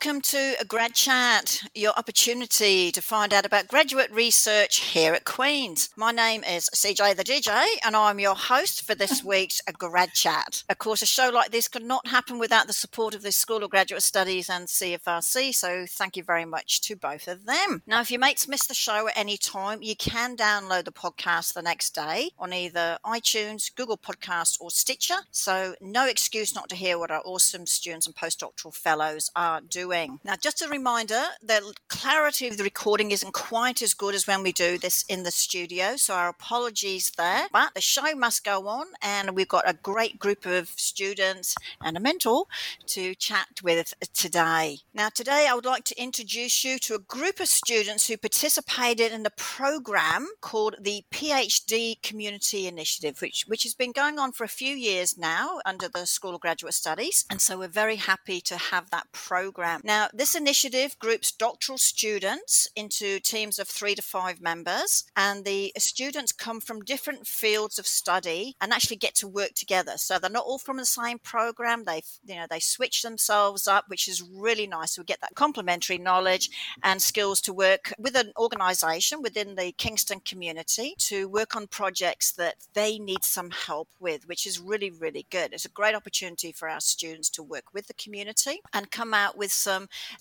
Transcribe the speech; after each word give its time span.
welcome 0.00 0.20
to 0.20 0.54
a 0.60 0.64
Grad 0.64 0.94
Chat, 0.94 1.64
your 1.74 1.92
opportunity 1.96 2.92
to 2.92 3.02
find 3.02 3.34
out 3.34 3.44
about 3.44 3.66
graduate 3.66 4.12
research 4.12 4.78
here 4.78 5.12
at 5.12 5.24
Queen's. 5.24 5.88
My 5.96 6.12
name 6.12 6.44
is 6.44 6.70
CJ 6.72 7.16
the 7.16 7.24
DJ, 7.24 7.64
and 7.84 7.96
I'm 7.96 8.20
your 8.20 8.36
host 8.36 8.86
for 8.86 8.94
this 8.94 9.24
week's 9.24 9.60
a 9.66 9.72
Grad 9.72 10.12
Chat. 10.12 10.62
Of 10.68 10.78
course, 10.78 11.02
a 11.02 11.06
show 11.06 11.30
like 11.30 11.50
this 11.50 11.66
could 11.66 11.82
not 11.82 12.06
happen 12.06 12.38
without 12.38 12.68
the 12.68 12.72
support 12.72 13.12
of 13.12 13.22
the 13.22 13.32
School 13.32 13.64
of 13.64 13.70
Graduate 13.70 14.04
Studies 14.04 14.48
and 14.48 14.68
CFRC, 14.68 15.52
so 15.52 15.84
thank 15.88 16.16
you 16.16 16.22
very 16.22 16.44
much 16.44 16.80
to 16.82 16.94
both 16.94 17.26
of 17.26 17.46
them. 17.46 17.82
Now, 17.84 18.00
if 18.00 18.12
your 18.12 18.20
mates 18.20 18.46
miss 18.46 18.68
the 18.68 18.74
show 18.74 19.08
at 19.08 19.18
any 19.18 19.36
time, 19.36 19.82
you 19.82 19.96
can 19.96 20.36
download 20.36 20.84
the 20.84 20.92
podcast 20.92 21.54
the 21.54 21.62
next 21.62 21.92
day 21.92 22.30
on 22.38 22.52
either 22.52 22.98
iTunes, 23.04 23.74
Google 23.74 23.98
Podcasts, 23.98 24.60
or 24.60 24.70
Stitcher, 24.70 25.22
so 25.32 25.74
no 25.80 26.06
excuse 26.06 26.54
not 26.54 26.68
to 26.68 26.76
hear 26.76 27.00
what 27.00 27.10
our 27.10 27.22
awesome 27.24 27.66
students 27.66 28.06
and 28.06 28.14
postdoctoral 28.14 28.72
fellows 28.72 29.32
are 29.34 29.60
doing. 29.60 29.87
Now, 30.24 30.34
just 30.40 30.62
a 30.62 30.68
reminder 30.68 31.22
the 31.42 31.72
clarity 31.88 32.48
of 32.48 32.56
the 32.56 32.64
recording 32.64 33.10
isn't 33.10 33.32
quite 33.32 33.80
as 33.80 33.94
good 33.94 34.14
as 34.14 34.26
when 34.26 34.42
we 34.42 34.52
do 34.52 34.76
this 34.76 35.04
in 35.08 35.22
the 35.22 35.30
studio, 35.30 35.96
so 35.96 36.14
our 36.14 36.28
apologies 36.28 37.12
there. 37.16 37.46
But 37.52 37.74
the 37.74 37.80
show 37.80 38.14
must 38.14 38.44
go 38.44 38.68
on, 38.68 38.86
and 39.02 39.34
we've 39.34 39.48
got 39.48 39.68
a 39.68 39.72
great 39.72 40.18
group 40.18 40.44
of 40.44 40.68
students 40.76 41.54
and 41.80 41.96
a 41.96 42.00
mentor 42.00 42.44
to 42.88 43.14
chat 43.14 43.48
with 43.62 43.94
today. 44.12 44.78
Now, 44.92 45.08
today 45.08 45.46
I 45.48 45.54
would 45.54 45.64
like 45.64 45.84
to 45.84 46.02
introduce 46.02 46.64
you 46.64 46.78
to 46.80 46.94
a 46.94 46.98
group 46.98 47.40
of 47.40 47.48
students 47.48 48.08
who 48.08 48.16
participated 48.16 49.12
in 49.12 49.24
a 49.24 49.30
program 49.30 50.28
called 50.40 50.76
the 50.80 51.04
PhD 51.10 52.00
Community 52.02 52.66
Initiative, 52.66 53.20
which, 53.22 53.44
which 53.46 53.62
has 53.62 53.74
been 53.74 53.92
going 53.92 54.18
on 54.18 54.32
for 54.32 54.44
a 54.44 54.48
few 54.48 54.74
years 54.74 55.16
now 55.16 55.60
under 55.64 55.88
the 55.88 56.06
School 56.06 56.34
of 56.34 56.40
Graduate 56.40 56.74
Studies. 56.74 57.24
And 57.30 57.40
so 57.40 57.58
we're 57.58 57.68
very 57.68 57.96
happy 57.96 58.40
to 58.42 58.56
have 58.56 58.90
that 58.90 59.10
program 59.12 59.77
program. 59.78 59.98
Now, 59.98 60.08
this 60.16 60.34
initiative 60.34 60.98
groups 60.98 61.32
doctoral 61.32 61.78
students 61.78 62.68
into 62.76 63.20
teams 63.20 63.58
of 63.58 63.68
three 63.68 63.94
to 63.94 64.02
five 64.02 64.40
members, 64.40 65.04
and 65.16 65.44
the 65.44 65.72
students 65.78 66.32
come 66.32 66.60
from 66.60 66.84
different 66.84 67.26
fields 67.26 67.78
of 67.78 67.86
study 67.86 68.54
and 68.60 68.72
actually 68.72 68.96
get 68.96 69.14
to 69.16 69.28
work 69.28 69.54
together. 69.54 69.92
So 69.96 70.18
they're 70.18 70.30
not 70.30 70.44
all 70.44 70.58
from 70.58 70.76
the 70.76 70.84
same 70.84 71.18
program. 71.18 71.84
They, 71.84 72.02
you 72.26 72.36
know, 72.36 72.46
they 72.48 72.60
switch 72.60 73.02
themselves 73.02 73.66
up, 73.68 73.84
which 73.88 74.08
is 74.08 74.22
really 74.22 74.66
nice. 74.66 74.98
We 74.98 75.04
get 75.04 75.20
that 75.20 75.34
complementary 75.34 75.98
knowledge 75.98 76.50
and 76.82 77.00
skills 77.00 77.40
to 77.42 77.52
work 77.52 77.92
with 77.98 78.16
an 78.16 78.32
organisation 78.38 79.22
within 79.22 79.54
the 79.54 79.72
Kingston 79.72 80.20
community 80.20 80.94
to 80.98 81.28
work 81.28 81.56
on 81.56 81.66
projects 81.66 82.32
that 82.32 82.56
they 82.74 82.98
need 82.98 83.24
some 83.24 83.50
help 83.50 83.88
with, 84.00 84.28
which 84.28 84.46
is 84.46 84.60
really, 84.60 84.90
really 84.90 85.26
good. 85.30 85.52
It's 85.52 85.64
a 85.64 85.70
great 85.70 85.94
opportunity 85.94 86.52
for 86.52 86.68
our 86.68 86.80
students 86.80 87.30
to 87.30 87.42
work 87.42 87.64
with 87.72 87.86
the 87.86 87.94
community 87.94 88.60
and 88.72 88.90
come 88.90 89.14
out 89.14 89.36
with 89.36 89.52
some 89.52 89.67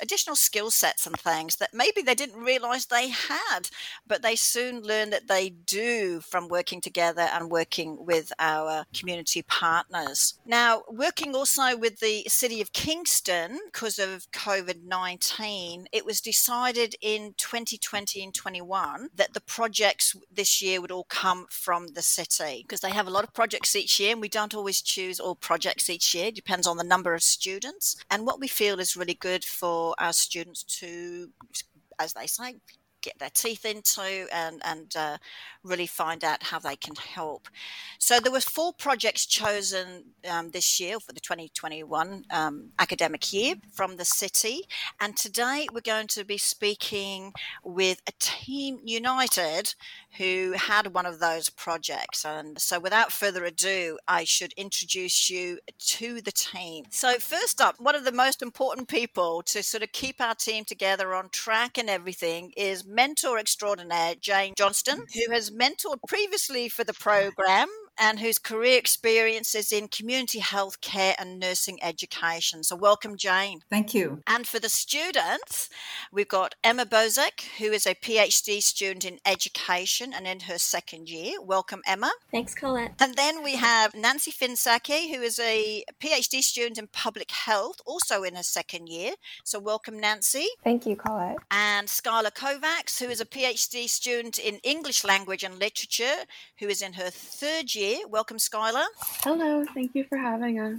additional 0.01 0.35
skill 0.35 0.71
sets 0.71 1.05
and 1.05 1.17
things 1.19 1.57
that 1.57 1.73
maybe 1.73 2.01
they 2.01 2.15
didn't 2.15 2.41
realize 2.41 2.85
they 2.85 3.09
had, 3.09 3.69
but 4.05 4.21
they 4.21 4.35
soon 4.35 4.81
learn 4.81 5.09
that 5.09 5.27
they 5.27 5.49
do 5.49 6.19
from 6.21 6.47
working 6.47 6.81
together 6.81 7.27
and 7.33 7.51
working 7.51 8.05
with 8.05 8.31
our 8.39 8.85
community 8.93 9.41
partners. 9.41 10.39
Now, 10.45 10.83
working 10.89 11.35
also 11.35 11.77
with 11.77 11.99
the 11.99 12.23
City 12.27 12.61
of 12.61 12.73
Kingston 12.73 13.59
because 13.65 13.99
of 13.99 14.29
COVID 14.31 14.83
19, 14.83 15.87
it 15.91 16.05
was 16.05 16.21
decided 16.21 16.95
in 17.01 17.33
2020 17.37 18.23
and 18.23 18.33
21 18.33 19.09
that 19.15 19.33
the 19.33 19.41
projects 19.41 20.15
this 20.31 20.61
year 20.61 20.81
would 20.81 20.91
all 20.91 21.05
come 21.09 21.45
from 21.49 21.87
the 21.89 22.01
city 22.01 22.63
because 22.63 22.81
they 22.81 22.89
have 22.89 23.07
a 23.07 23.11
lot 23.11 23.23
of 23.23 23.33
projects 23.33 23.75
each 23.75 23.99
year 23.99 24.11
and 24.11 24.21
we 24.21 24.29
don't 24.29 24.55
always 24.55 24.81
choose 24.81 25.19
all 25.19 25.35
projects 25.35 25.89
each 25.89 26.13
year. 26.13 26.27
It 26.27 26.35
depends 26.35 26.67
on 26.67 26.77
the 26.77 26.83
number 26.83 27.13
of 27.13 27.23
students. 27.23 27.95
And 28.09 28.25
what 28.25 28.39
we 28.39 28.47
feel 28.47 28.79
is 28.79 28.97
really 28.97 29.13
good 29.13 29.36
for 29.45 29.95
our 29.99 30.13
students 30.13 30.63
to, 30.63 31.29
as 31.99 32.13
they 32.13 32.27
say, 32.27 32.55
get 33.01 33.19
their 33.19 33.29
teeth 33.29 33.65
into 33.65 34.27
and 34.33 34.61
and 34.65 34.95
uh, 34.97 35.17
really 35.63 35.87
find 35.87 36.23
out 36.23 36.43
how 36.43 36.59
they 36.59 36.75
can 36.75 36.95
help. 36.95 37.47
So 37.99 38.19
there 38.19 38.31
were 38.31 38.41
four 38.41 38.73
projects 38.73 39.25
chosen 39.25 40.05
um, 40.29 40.51
this 40.51 40.79
year 40.79 40.99
for 40.99 41.13
the 41.13 41.19
2021 41.19 42.25
um, 42.31 42.69
academic 42.79 43.31
year 43.31 43.55
from 43.71 43.97
the 43.97 44.05
city, 44.05 44.61
and 44.99 45.15
today 45.15 45.67
we're 45.73 45.81
going 45.81 46.07
to 46.07 46.25
be 46.25 46.37
speaking 46.37 47.33
with 47.63 48.01
a 48.07 48.11
team 48.19 48.79
united 48.83 49.75
who 50.17 50.53
had 50.53 50.93
one 50.93 51.05
of 51.05 51.19
those 51.19 51.49
projects. 51.49 52.25
And 52.25 52.59
so, 52.59 52.79
without 52.79 53.11
further 53.11 53.45
ado, 53.45 53.97
I 54.07 54.23
should 54.23 54.53
introduce 54.53 55.29
you 55.29 55.59
to 55.79 56.21
the 56.21 56.31
team. 56.31 56.85
So, 56.89 57.15
first 57.19 57.61
up, 57.61 57.75
one 57.79 57.95
of 57.95 58.05
the 58.05 58.11
most 58.11 58.41
important 58.41 58.87
people 58.87 59.41
to 59.43 59.63
sort 59.63 59.83
of 59.83 59.91
keep 59.91 60.19
our 60.19 60.35
team 60.35 60.65
together 60.65 61.13
on 61.13 61.29
track 61.29 61.77
and 61.77 61.89
everything 61.89 62.53
is 62.57 62.85
mentor 62.85 63.37
extraordinaire 63.39 64.15
Jane 64.19 64.53
Johnston, 64.57 65.05
who 65.13 65.33
has 65.33 65.51
mentored 65.51 65.99
previously 66.07 66.69
for 66.69 66.83
the 66.83 66.93
program 66.93 67.67
and 67.99 68.19
whose 68.19 68.37
career 68.37 68.77
experience 68.77 69.55
is 69.55 69.71
in 69.71 69.87
community 69.87 70.39
health 70.39 70.81
care 70.81 71.15
and 71.17 71.39
nursing 71.39 71.79
education. 71.83 72.63
So, 72.63 72.75
welcome, 72.75 73.17
Jane. 73.17 73.61
Thank 73.69 73.93
you. 73.93 74.21
And 74.27 74.47
for 74.47 74.59
the 74.59 74.69
students, 74.69 75.69
we've 76.11 76.27
got 76.27 76.55
Emma 76.63 76.85
Bozek, 76.85 77.41
who 77.57 77.65
is 77.65 77.85
a 77.85 77.95
PhD 77.95 78.61
student 78.61 79.05
in 79.05 79.19
education 79.25 80.13
and 80.13 80.27
in 80.27 80.41
her 80.41 80.57
second 80.57 81.09
year. 81.09 81.41
Welcome, 81.41 81.81
Emma. 81.87 82.11
Thanks, 82.31 82.53
Colette. 82.53 82.93
And 82.99 83.15
then 83.15 83.43
we 83.43 83.55
have 83.55 83.95
Nancy 83.95 84.31
Finsaki, 84.31 85.13
who 85.13 85.21
is 85.21 85.39
a 85.39 85.83
PhD 86.01 86.41
student 86.41 86.77
in 86.77 86.87
public 86.87 87.31
health, 87.31 87.81
also 87.85 88.23
in 88.23 88.35
her 88.35 88.43
second 88.43 88.87
year. 88.87 89.13
So, 89.43 89.59
welcome, 89.59 89.99
Nancy. 89.99 90.47
Thank 90.63 90.85
you, 90.85 90.95
Colette. 90.95 91.37
And 91.51 91.87
Skylar 91.87 92.33
Kovacs, 92.33 92.99
who 92.99 93.09
is 93.09 93.21
a 93.21 93.25
PhD 93.25 93.89
student 93.89 94.37
in 94.37 94.55
English 94.63 95.03
language 95.03 95.43
and 95.43 95.57
literature, 95.59 96.25
who 96.59 96.67
is 96.67 96.81
in 96.81 96.93
her 96.93 97.09
third 97.09 97.73
year 97.73 97.86
here. 97.87 98.07
Welcome, 98.07 98.37
Skylar. 98.37 98.85
Hello, 99.23 99.63
thank 99.73 99.95
you 99.95 100.03
for 100.03 100.17
having 100.17 100.59
us. 100.59 100.77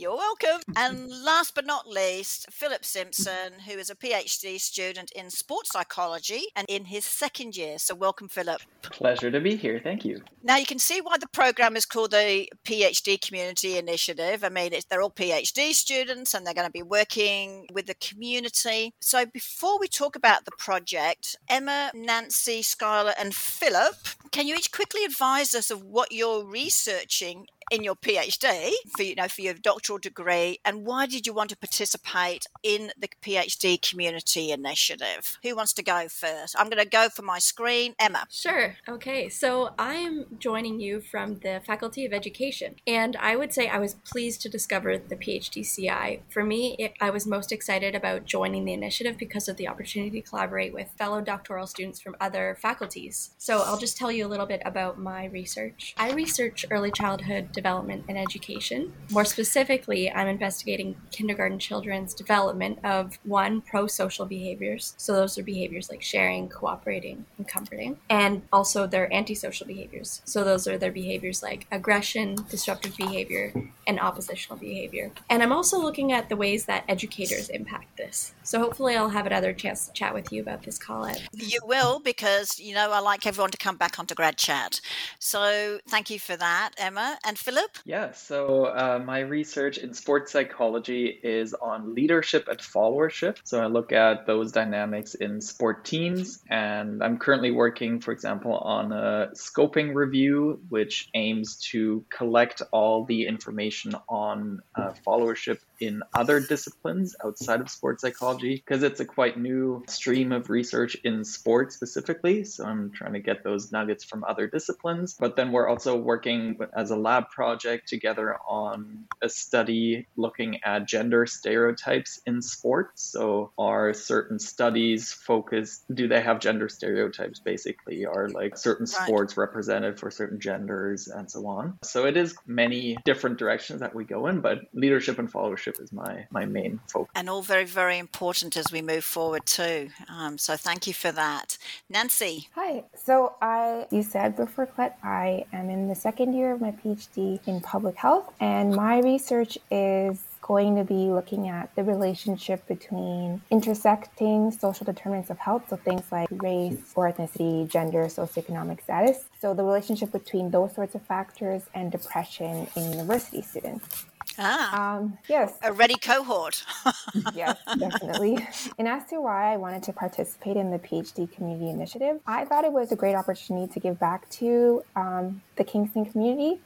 You're 0.00 0.16
welcome. 0.16 0.62
And 0.76 1.10
last 1.10 1.54
but 1.54 1.66
not 1.66 1.86
least, 1.86 2.50
Philip 2.50 2.86
Simpson, 2.86 3.52
who 3.66 3.72
is 3.72 3.90
a 3.90 3.94
PhD 3.94 4.58
student 4.58 5.12
in 5.12 5.28
sports 5.28 5.72
psychology 5.72 6.44
and 6.56 6.64
in 6.70 6.86
his 6.86 7.04
second 7.04 7.54
year. 7.54 7.78
So, 7.78 7.94
welcome, 7.94 8.26
Philip. 8.26 8.62
Pleasure 8.80 9.30
to 9.30 9.40
be 9.40 9.56
here. 9.56 9.78
Thank 9.84 10.06
you. 10.06 10.22
Now, 10.42 10.56
you 10.56 10.64
can 10.64 10.78
see 10.78 11.02
why 11.02 11.18
the 11.18 11.28
program 11.28 11.76
is 11.76 11.84
called 11.84 12.12
the 12.12 12.48
PhD 12.64 13.20
Community 13.20 13.76
Initiative. 13.76 14.42
I 14.42 14.48
mean, 14.48 14.72
they're 14.88 15.02
all 15.02 15.10
PhD 15.10 15.74
students 15.74 16.32
and 16.32 16.46
they're 16.46 16.54
going 16.54 16.66
to 16.66 16.72
be 16.72 16.82
working 16.82 17.66
with 17.70 17.84
the 17.84 17.94
community. 17.96 18.94
So, 19.00 19.26
before 19.26 19.78
we 19.78 19.86
talk 19.86 20.16
about 20.16 20.46
the 20.46 20.52
project, 20.52 21.36
Emma, 21.46 21.90
Nancy, 21.94 22.62
Skylar, 22.62 23.12
and 23.18 23.34
Philip, 23.34 23.96
can 24.32 24.46
you 24.46 24.54
each 24.54 24.72
quickly 24.72 25.04
advise 25.04 25.54
us 25.54 25.70
of 25.70 25.84
what 25.84 26.10
you're 26.10 26.42
researching 26.42 27.48
in 27.70 27.84
your 27.84 27.94
PhD 27.94 28.72
for 28.96 29.02
you 29.02 29.14
know 29.14 29.28
for 29.28 29.42
your 29.42 29.54
doctoral 29.54 29.98
degree, 29.98 30.58
and 30.64 30.84
why 30.84 31.06
did 31.06 31.26
you 31.26 31.32
want 31.32 31.50
to 31.50 31.56
participate 31.56 32.46
in 32.62 32.92
the 32.98 33.08
PhD 33.22 33.80
Community 33.80 34.50
Initiative? 34.50 35.38
Who 35.42 35.54
wants 35.56 35.72
to 35.74 35.82
go 35.82 36.08
first? 36.08 36.56
I'm 36.58 36.68
going 36.68 36.82
to 36.82 36.88
go 36.88 37.08
for 37.08 37.22
my 37.22 37.38
screen. 37.38 37.94
Emma. 37.98 38.26
Sure. 38.30 38.76
Okay. 38.88 39.28
So 39.28 39.70
I 39.78 39.94
am 39.94 40.26
joining 40.38 40.80
you 40.80 41.00
from 41.00 41.36
the 41.40 41.60
Faculty 41.66 42.04
of 42.04 42.12
Education, 42.12 42.76
and 42.86 43.16
I 43.16 43.36
would 43.36 43.52
say 43.52 43.68
I 43.68 43.78
was 43.78 43.94
pleased 43.94 44.42
to 44.42 44.48
discover 44.48 44.98
the 44.98 45.16
PhDCI. 45.16 46.20
For 46.28 46.44
me, 46.44 46.76
it, 46.78 46.94
I 47.00 47.10
was 47.10 47.26
most 47.26 47.52
excited 47.52 47.94
about 47.94 48.24
joining 48.24 48.64
the 48.64 48.72
initiative 48.72 49.16
because 49.16 49.48
of 49.48 49.56
the 49.56 49.68
opportunity 49.68 50.20
to 50.20 50.28
collaborate 50.28 50.74
with 50.74 50.90
fellow 50.98 51.20
doctoral 51.20 51.66
students 51.66 52.00
from 52.00 52.16
other 52.20 52.56
faculties. 52.60 53.30
So 53.38 53.62
I'll 53.62 53.78
just 53.78 53.96
tell 53.96 54.10
you 54.10 54.26
a 54.26 54.28
little 54.28 54.46
bit 54.46 54.62
about 54.64 54.98
my 54.98 55.26
research. 55.26 55.94
I 55.96 56.12
research 56.12 56.64
early 56.70 56.90
childhood 56.90 57.52
development 57.60 58.04
and 58.08 58.16
education. 58.16 58.92
More 59.10 59.24
specifically, 59.24 60.10
I'm 60.10 60.28
investigating 60.28 60.96
kindergarten 61.10 61.58
children's 61.58 62.14
development 62.14 62.78
of 62.84 63.18
one, 63.24 63.60
pro 63.60 63.86
social 63.86 64.26
behaviors. 64.26 64.94
So 64.96 65.12
those 65.12 65.36
are 65.38 65.42
behaviors 65.42 65.90
like 65.90 66.02
sharing, 66.02 66.48
cooperating, 66.48 67.26
and 67.36 67.46
comforting, 67.46 67.98
and 68.08 68.42
also 68.50 68.86
their 68.86 69.12
antisocial 69.12 69.66
behaviors. 69.66 70.22
So 70.24 70.42
those 70.44 70.66
are 70.66 70.78
their 70.78 70.92
behaviors 70.92 71.42
like 71.42 71.66
aggression, 71.70 72.36
disruptive 72.48 72.96
behavior, 72.96 73.52
and 73.86 74.00
oppositional 74.00 74.56
behavior. 74.56 75.10
And 75.28 75.42
I'm 75.42 75.52
also 75.52 75.78
looking 75.78 76.12
at 76.12 76.28
the 76.28 76.36
ways 76.36 76.64
that 76.66 76.84
educators 76.88 77.48
impact 77.50 77.96
this. 77.96 78.32
So 78.42 78.58
hopefully, 78.58 78.96
I'll 78.96 79.10
have 79.10 79.26
another 79.26 79.52
chance 79.52 79.86
to 79.86 79.92
chat 79.92 80.14
with 80.14 80.32
you 80.32 80.40
about 80.40 80.62
this 80.62 80.78
Colette. 80.78 81.22
You 81.32 81.60
will, 81.64 82.00
because 82.00 82.58
you 82.58 82.74
know 82.74 82.90
I 82.90 83.00
like 83.00 83.26
everyone 83.26 83.50
to 83.50 83.58
come 83.58 83.76
back 83.76 83.98
onto 83.98 84.14
Grad 84.14 84.36
Chat. 84.36 84.80
So 85.18 85.78
thank 85.88 86.10
you 86.10 86.18
for 86.18 86.36
that, 86.36 86.70
Emma. 86.78 87.18
And 87.24 87.38
Philip? 87.50 87.78
Yeah, 87.84 88.12
so 88.12 88.66
uh, 88.66 89.02
my 89.04 89.20
research 89.20 89.78
in 89.78 89.92
sports 89.92 90.30
psychology 90.30 91.06
is 91.06 91.52
on 91.52 91.96
leadership 91.96 92.46
and 92.46 92.60
followership. 92.60 93.38
So 93.42 93.60
I 93.60 93.66
look 93.66 93.90
at 93.90 94.24
those 94.24 94.52
dynamics 94.52 95.14
in 95.14 95.40
sport 95.40 95.84
teams, 95.84 96.40
and 96.48 97.02
I'm 97.02 97.18
currently 97.18 97.50
working, 97.50 97.98
for 97.98 98.12
example, 98.12 98.56
on 98.56 98.92
a 98.92 99.30
scoping 99.34 99.96
review, 99.96 100.60
which 100.68 101.08
aims 101.14 101.56
to 101.72 102.04
collect 102.08 102.62
all 102.70 103.04
the 103.04 103.26
information 103.26 103.96
on 104.08 104.60
uh, 104.76 104.92
followership 105.04 105.58
in 105.80 106.02
other 106.14 106.40
disciplines 106.40 107.16
outside 107.24 107.60
of 107.60 107.70
sports 107.70 108.02
psychology 108.02 108.56
because 108.56 108.82
it's 108.82 109.00
a 109.00 109.04
quite 109.04 109.38
new 109.38 109.82
stream 109.88 110.30
of 110.32 110.50
research 110.50 110.96
in 111.04 111.24
sports 111.24 111.74
specifically. 111.74 112.44
So 112.44 112.64
I'm 112.64 112.92
trying 112.92 113.14
to 113.14 113.20
get 113.20 113.42
those 113.42 113.72
nuggets 113.72 114.04
from 114.04 114.22
other 114.24 114.46
disciplines. 114.46 115.16
But 115.18 115.36
then 115.36 115.52
we're 115.52 115.68
also 115.68 115.96
working 115.96 116.58
as 116.76 116.90
a 116.90 116.96
lab 116.96 117.30
project 117.30 117.88
together 117.88 118.36
on 118.46 119.04
a 119.22 119.28
study 119.28 120.06
looking 120.16 120.60
at 120.64 120.86
gender 120.86 121.26
stereotypes 121.26 122.20
in 122.26 122.42
sports. 122.42 123.02
So 123.02 123.52
are 123.58 123.94
certain 123.94 124.38
studies 124.38 125.12
focused, 125.12 125.82
do 125.92 126.08
they 126.08 126.20
have 126.20 126.40
gender 126.40 126.68
stereotypes 126.68 127.40
basically? 127.40 128.04
Are 128.04 128.28
like 128.28 128.58
certain 128.58 128.86
right. 128.86 129.06
sports 129.06 129.36
represented 129.36 129.98
for 129.98 130.10
certain 130.10 130.40
genders 130.40 131.08
and 131.08 131.30
so 131.30 131.46
on? 131.46 131.78
So 131.82 132.06
it 132.06 132.16
is 132.16 132.34
many 132.46 132.98
different 133.04 133.38
directions 133.38 133.80
that 133.80 133.94
we 133.94 134.04
go 134.04 134.26
in, 134.26 134.40
but 134.40 134.60
leadership 134.74 135.18
and 135.18 135.32
followership 135.32 135.69
is 135.78 135.92
my, 135.92 136.26
my 136.30 136.44
main 136.44 136.80
focus. 136.88 137.12
And 137.14 137.28
all 137.28 137.42
very, 137.42 137.64
very 137.64 137.98
important 137.98 138.56
as 138.56 138.72
we 138.72 138.82
move 138.82 139.04
forward 139.04 139.46
too. 139.46 139.90
Um, 140.08 140.38
so 140.38 140.56
thank 140.56 140.86
you 140.86 140.94
for 140.94 141.12
that. 141.12 141.58
Nancy. 141.88 142.48
Hi. 142.54 142.84
So 142.94 143.34
I, 143.40 143.86
you 143.90 144.02
said 144.02 144.36
before, 144.36 144.66
Colette, 144.66 144.98
I 145.02 145.44
am 145.52 145.70
in 145.70 145.88
the 145.88 145.94
second 145.94 146.32
year 146.34 146.52
of 146.52 146.60
my 146.60 146.72
PhD 146.72 147.40
in 147.46 147.60
public 147.60 147.96
health, 147.96 148.32
and 148.40 148.74
my 148.74 149.00
research 149.00 149.58
is 149.70 150.22
going 150.42 150.74
to 150.74 150.84
be 150.84 151.10
looking 151.10 151.48
at 151.48 151.72
the 151.76 151.84
relationship 151.84 152.66
between 152.66 153.40
intersecting 153.50 154.50
social 154.50 154.84
determinants 154.84 155.30
of 155.30 155.38
health, 155.38 155.62
so 155.68 155.76
things 155.76 156.02
like 156.10 156.28
race 156.30 156.92
or 156.96 157.12
ethnicity, 157.12 157.68
gender, 157.68 158.04
socioeconomic 158.06 158.82
status. 158.82 159.24
So 159.40 159.54
the 159.54 159.62
relationship 159.62 160.10
between 160.10 160.50
those 160.50 160.74
sorts 160.74 160.94
of 160.94 161.02
factors 161.02 161.62
and 161.74 161.92
depression 161.92 162.66
in 162.74 162.90
university 162.90 163.42
students. 163.42 164.06
Ah, 164.40 164.96
um, 164.96 165.18
yes. 165.28 165.52
A 165.62 165.72
ready 165.72 165.96
cohort. 165.96 166.64
yes, 167.34 167.58
definitely. 167.78 168.38
And 168.78 168.88
as 168.88 169.04
to 169.06 169.20
why 169.20 169.52
I 169.52 169.56
wanted 169.58 169.82
to 169.84 169.92
participate 169.92 170.56
in 170.56 170.70
the 170.70 170.78
PhD 170.78 171.30
community 171.30 171.68
initiative, 171.68 172.20
I 172.26 172.46
thought 172.46 172.64
it 172.64 172.72
was 172.72 172.90
a 172.90 172.96
great 172.96 173.14
opportunity 173.14 173.70
to 173.72 173.80
give 173.80 174.00
back 174.00 174.28
to 174.30 174.82
um, 174.96 175.42
the 175.56 175.64
Kingston 175.64 176.06
community 176.06 176.60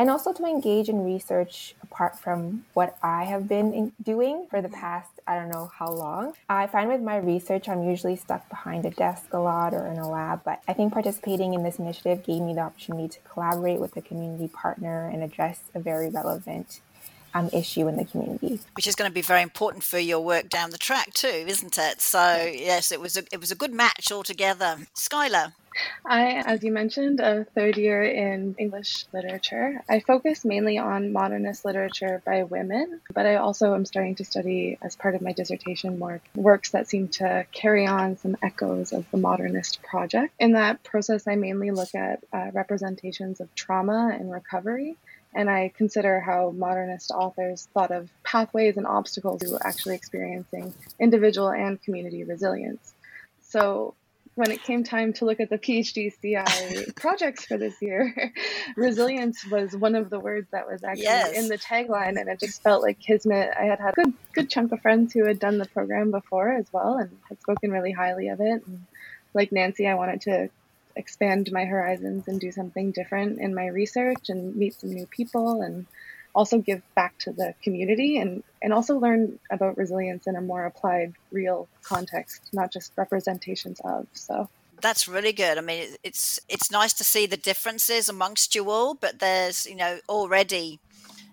and 0.00 0.08
also 0.08 0.32
to 0.32 0.44
engage 0.44 0.88
in 0.88 1.04
research 1.04 1.74
apart 1.82 2.18
from 2.18 2.64
what 2.72 2.96
I 3.02 3.24
have 3.24 3.46
been 3.46 3.92
doing 4.02 4.46
for 4.48 4.62
the 4.62 4.70
past, 4.70 5.10
I 5.26 5.34
don't 5.34 5.50
know 5.50 5.70
how 5.76 5.90
long. 5.90 6.32
I 6.48 6.68
find 6.68 6.88
with 6.88 7.02
my 7.02 7.18
research, 7.18 7.68
I'm 7.68 7.84
usually 7.84 8.16
stuck 8.16 8.48
behind 8.48 8.86
a 8.86 8.90
desk 8.90 9.26
a 9.32 9.38
lot 9.38 9.74
or 9.74 9.86
in 9.86 9.98
a 9.98 10.08
lab, 10.08 10.42
but 10.42 10.62
I 10.66 10.72
think 10.72 10.94
participating 10.94 11.52
in 11.52 11.64
this 11.64 11.78
initiative 11.78 12.24
gave 12.24 12.40
me 12.40 12.54
the 12.54 12.62
opportunity 12.62 13.08
to 13.08 13.18
collaborate 13.30 13.78
with 13.78 13.94
a 13.94 14.00
community 14.00 14.48
partner 14.48 15.06
and 15.06 15.22
address 15.22 15.60
a 15.74 15.80
very 15.80 16.08
relevant 16.08 16.80
um, 17.34 17.48
issue 17.52 17.88
in 17.88 17.96
the 17.96 18.04
community. 18.04 18.60
Which 18.74 18.86
is 18.86 18.94
going 18.94 19.10
to 19.10 19.14
be 19.14 19.22
very 19.22 19.42
important 19.42 19.84
for 19.84 19.98
your 19.98 20.20
work 20.20 20.48
down 20.48 20.70
the 20.70 20.78
track 20.78 21.12
too, 21.14 21.28
isn't 21.28 21.78
it? 21.78 22.00
So 22.00 22.50
yes, 22.52 22.92
it 22.92 23.00
was 23.00 23.16
a, 23.16 23.24
it 23.32 23.40
was 23.40 23.50
a 23.50 23.56
good 23.56 23.72
match 23.72 24.10
altogether. 24.12 24.78
Skylar. 24.94 25.52
I, 26.04 26.42
as 26.46 26.64
you 26.64 26.72
mentioned, 26.72 27.20
a 27.20 27.44
third 27.44 27.76
year 27.76 28.02
in 28.02 28.56
English 28.58 29.04
literature. 29.12 29.82
I 29.88 30.00
focus 30.00 30.44
mainly 30.44 30.78
on 30.78 31.12
modernist 31.12 31.64
literature 31.64 32.22
by 32.24 32.42
women, 32.42 33.00
but 33.14 33.26
I 33.26 33.36
also 33.36 33.74
am 33.74 33.84
starting 33.84 34.16
to 34.16 34.24
study, 34.24 34.78
as 34.82 34.96
part 34.96 35.14
of 35.14 35.22
my 35.22 35.32
dissertation, 35.32 35.98
more 35.98 36.20
works 36.34 36.70
that 36.72 36.88
seem 36.88 37.08
to 37.08 37.46
carry 37.52 37.86
on 37.86 38.16
some 38.16 38.36
echoes 38.42 38.92
of 38.92 39.08
the 39.10 39.16
modernist 39.18 39.82
project. 39.82 40.34
In 40.38 40.52
that 40.52 40.82
process, 40.82 41.26
I 41.28 41.36
mainly 41.36 41.70
look 41.70 41.94
at 41.94 42.24
uh, 42.32 42.50
representations 42.52 43.40
of 43.40 43.54
trauma 43.54 44.10
and 44.12 44.30
recovery 44.30 44.96
and 45.34 45.48
I 45.48 45.72
consider 45.76 46.20
how 46.20 46.50
modernist 46.50 47.10
authors 47.10 47.68
thought 47.72 47.90
of 47.90 48.10
pathways 48.24 48.76
and 48.76 48.86
obstacles 48.86 49.42
to 49.42 49.58
actually 49.64 49.94
experiencing 49.94 50.74
individual 50.98 51.50
and 51.50 51.80
community 51.82 52.24
resilience. 52.24 52.94
So 53.42 53.94
when 54.34 54.50
it 54.50 54.62
came 54.62 54.84
time 54.84 55.12
to 55.12 55.24
look 55.24 55.40
at 55.40 55.50
the 55.50 55.58
PhD 55.58 56.12
CI 56.20 56.92
projects 56.96 57.44
for 57.44 57.58
this 57.58 57.80
year, 57.82 58.32
resilience 58.76 59.44
was 59.50 59.76
one 59.76 59.94
of 59.94 60.08
the 60.08 60.18
words 60.18 60.48
that 60.52 60.66
was 60.66 60.82
actually 60.82 61.04
yes. 61.04 61.36
in 61.36 61.48
the 61.48 61.58
tagline, 61.58 62.18
and 62.18 62.28
it 62.28 62.40
just 62.40 62.62
felt 62.62 62.82
like 62.82 62.98
Kismet. 62.98 63.50
I 63.58 63.64
had 63.64 63.80
had 63.80 63.92
a 63.98 64.02
good 64.02 64.14
good 64.32 64.50
chunk 64.50 64.72
of 64.72 64.80
friends 64.80 65.12
who 65.12 65.26
had 65.26 65.38
done 65.38 65.58
the 65.58 65.66
program 65.66 66.10
before 66.10 66.50
as 66.52 66.66
well, 66.72 66.96
and 66.96 67.10
had 67.28 67.40
spoken 67.40 67.70
really 67.70 67.92
highly 67.92 68.28
of 68.28 68.40
it. 68.40 68.66
And 68.66 68.86
like 69.34 69.52
Nancy, 69.52 69.86
I 69.86 69.94
wanted 69.94 70.22
to 70.22 70.50
expand 70.96 71.50
my 71.52 71.64
horizons 71.64 72.28
and 72.28 72.40
do 72.40 72.52
something 72.52 72.90
different 72.90 73.40
in 73.40 73.54
my 73.54 73.66
research 73.66 74.28
and 74.28 74.56
meet 74.56 74.74
some 74.74 74.90
new 74.90 75.06
people 75.06 75.62
and 75.62 75.86
also 76.34 76.58
give 76.58 76.82
back 76.94 77.18
to 77.18 77.32
the 77.32 77.54
community 77.62 78.18
and, 78.18 78.44
and 78.62 78.72
also 78.72 78.98
learn 78.98 79.38
about 79.50 79.76
resilience 79.76 80.26
in 80.26 80.36
a 80.36 80.40
more 80.40 80.64
applied 80.64 81.12
real 81.32 81.68
context 81.82 82.50
not 82.52 82.72
just 82.72 82.92
representations 82.96 83.80
of 83.84 84.06
so 84.12 84.48
that's 84.80 85.06
really 85.06 85.32
good. 85.32 85.58
I 85.58 85.60
mean, 85.60 85.88
it's 86.02 86.40
it's 86.48 86.70
nice 86.70 86.92
to 86.94 87.04
see 87.04 87.26
the 87.26 87.36
differences 87.36 88.08
amongst 88.08 88.54
you 88.54 88.70
all, 88.70 88.94
but 88.94 89.18
there's 89.18 89.66
you 89.66 89.76
know 89.76 89.98
already 90.08 90.80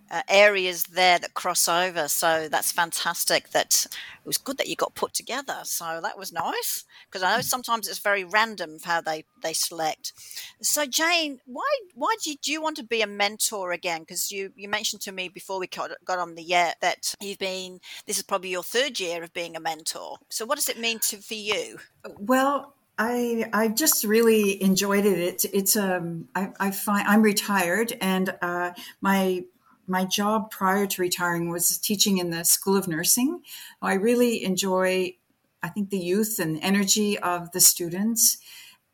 uh, 0.10 0.22
areas 0.30 0.84
there 0.84 1.20
that 1.20 1.34
cross 1.34 1.68
over. 1.68 2.08
So 2.08 2.48
that's 2.50 2.72
fantastic. 2.72 3.50
That 3.50 3.86
it 3.86 4.26
was 4.26 4.38
good 4.38 4.58
that 4.58 4.68
you 4.68 4.76
got 4.76 4.96
put 4.96 5.14
together. 5.14 5.60
So 5.64 6.00
that 6.02 6.18
was 6.18 6.32
nice 6.32 6.86
because 7.08 7.24
I 7.24 7.36
know 7.36 7.42
mm. 7.42 7.46
sometimes 7.46 7.88
it's 7.88 8.00
very 8.00 8.24
random 8.24 8.78
how 8.84 9.02
they 9.02 9.26
they 9.42 9.54
select. 9.54 10.14
So 10.62 10.86
Jane, 10.86 11.40
why 11.46 11.70
why 11.94 12.16
did 12.24 12.48
you 12.48 12.62
want 12.62 12.78
to 12.78 12.84
be 12.84 13.02
a 13.02 13.08
mentor 13.08 13.72
again? 13.72 14.02
Because 14.02 14.32
you 14.32 14.52
you 14.56 14.70
mentioned 14.70 15.02
to 15.04 15.12
me 15.12 15.30
before 15.30 15.60
we 15.60 15.68
got, 15.68 15.92
got 16.06 16.20
on 16.20 16.36
the 16.36 16.44
year 16.44 16.74
that 16.82 17.14
you've 17.20 17.40
been 17.40 17.80
this 18.06 18.18
is 18.18 18.24
probably 18.24 18.50
your 18.50 18.64
third 18.64 19.00
year 19.00 19.24
of 19.24 19.34
being 19.34 19.56
a 19.56 19.60
mentor. 19.60 20.18
So 20.30 20.46
what 20.46 20.56
does 20.56 20.70
it 20.70 20.80
mean 20.80 21.00
to 21.00 21.18
for 21.18 21.34
you? 21.34 21.80
Well, 22.18 22.74
I 22.98 23.50
I 23.54 23.68
just 23.68 24.04
really 24.04 24.62
enjoyed 24.62 25.06
it. 25.06 25.20
It's 25.20 25.46
it's 25.46 25.76
um 25.76 26.28
I, 26.36 26.50
I 26.60 26.72
find 26.72 27.08
I'm 27.08 27.22
retired 27.22 27.94
and 28.02 28.36
uh, 28.42 28.72
my 29.02 29.44
my 29.88 30.06
job 30.06 30.52
prior 30.52 30.86
to 30.86 31.02
retiring 31.02 31.50
was 31.50 31.78
teaching 31.78 32.18
in 32.18 32.30
the 32.30 32.44
School 32.44 32.76
of 32.76 32.88
Nursing. 32.88 33.42
I 33.82 33.94
really 33.94 34.44
enjoy, 34.44 35.16
I 35.64 35.70
think, 35.70 35.90
the 35.90 36.00
youth 36.00 36.40
and 36.40 36.60
energy 36.62 37.18
of 37.18 37.52
the 37.52 37.62
students, 37.62 38.38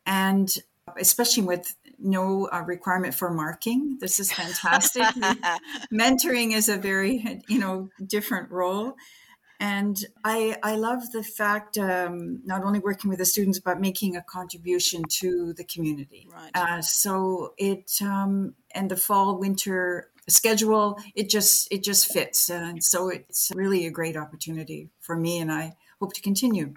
and 0.06 0.48
especially 0.98 1.42
with 1.42 1.74
no 1.98 2.48
uh, 2.52 2.62
requirement 2.66 3.14
for 3.14 3.30
marking. 3.30 3.98
This 4.00 4.20
is 4.20 4.32
fantastic. 4.32 5.02
Mentoring 5.92 6.54
is 6.54 6.68
a 6.68 6.76
very, 6.76 7.40
you 7.48 7.58
know, 7.58 7.88
different 8.06 8.50
role. 8.50 8.94
And 9.60 10.04
I, 10.24 10.56
I 10.62 10.76
love 10.76 11.12
the 11.12 11.22
fact 11.22 11.78
um, 11.78 12.42
not 12.44 12.64
only 12.64 12.80
working 12.80 13.08
with 13.08 13.20
the 13.20 13.24
students 13.24 13.60
but 13.60 13.80
making 13.80 14.16
a 14.16 14.22
contribution 14.22 15.02
to 15.20 15.54
the 15.54 15.64
community. 15.64 16.28
Right. 16.30 16.50
Uh, 16.54 16.82
so 16.82 17.54
it 17.56 17.92
um, 18.02 18.54
and 18.72 18.90
the 18.90 18.96
fall 18.96 19.38
winter 19.38 20.10
schedule 20.28 20.98
it 21.14 21.28
just 21.28 21.68
it 21.70 21.82
just 21.82 22.12
fits. 22.12 22.50
And 22.50 22.82
so 22.82 23.08
it's 23.08 23.50
really 23.54 23.86
a 23.86 23.90
great 23.90 24.16
opportunity 24.16 24.90
for 25.00 25.16
me 25.16 25.38
and 25.38 25.52
i 25.52 25.74
hope 26.00 26.12
to 26.12 26.20
continue 26.20 26.74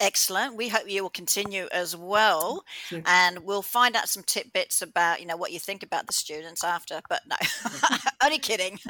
Excellent. 0.00 0.56
We 0.56 0.68
hope 0.68 0.90
you 0.90 1.02
will 1.02 1.10
continue 1.10 1.68
as 1.70 1.96
well, 1.96 2.64
and 3.06 3.40
we'll 3.40 3.62
find 3.62 3.94
out 3.94 4.08
some 4.08 4.24
tidbits 4.24 4.82
about 4.82 5.20
you 5.20 5.26
know 5.26 5.36
what 5.36 5.52
you 5.52 5.60
think 5.60 5.84
about 5.84 6.08
the 6.08 6.12
students 6.12 6.64
after. 6.64 7.00
But 7.08 7.20
no, 7.28 7.36
only 8.24 8.38
kidding. 8.38 8.80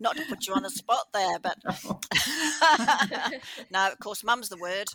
Not 0.00 0.16
to 0.16 0.24
put 0.28 0.46
you 0.46 0.54
on 0.54 0.62
the 0.62 0.70
spot 0.70 1.06
there, 1.14 1.38
but 1.38 1.56
no, 3.70 3.88
of 3.88 3.98
course, 4.00 4.24
mum's 4.24 4.48
the 4.48 4.58
word, 4.58 4.88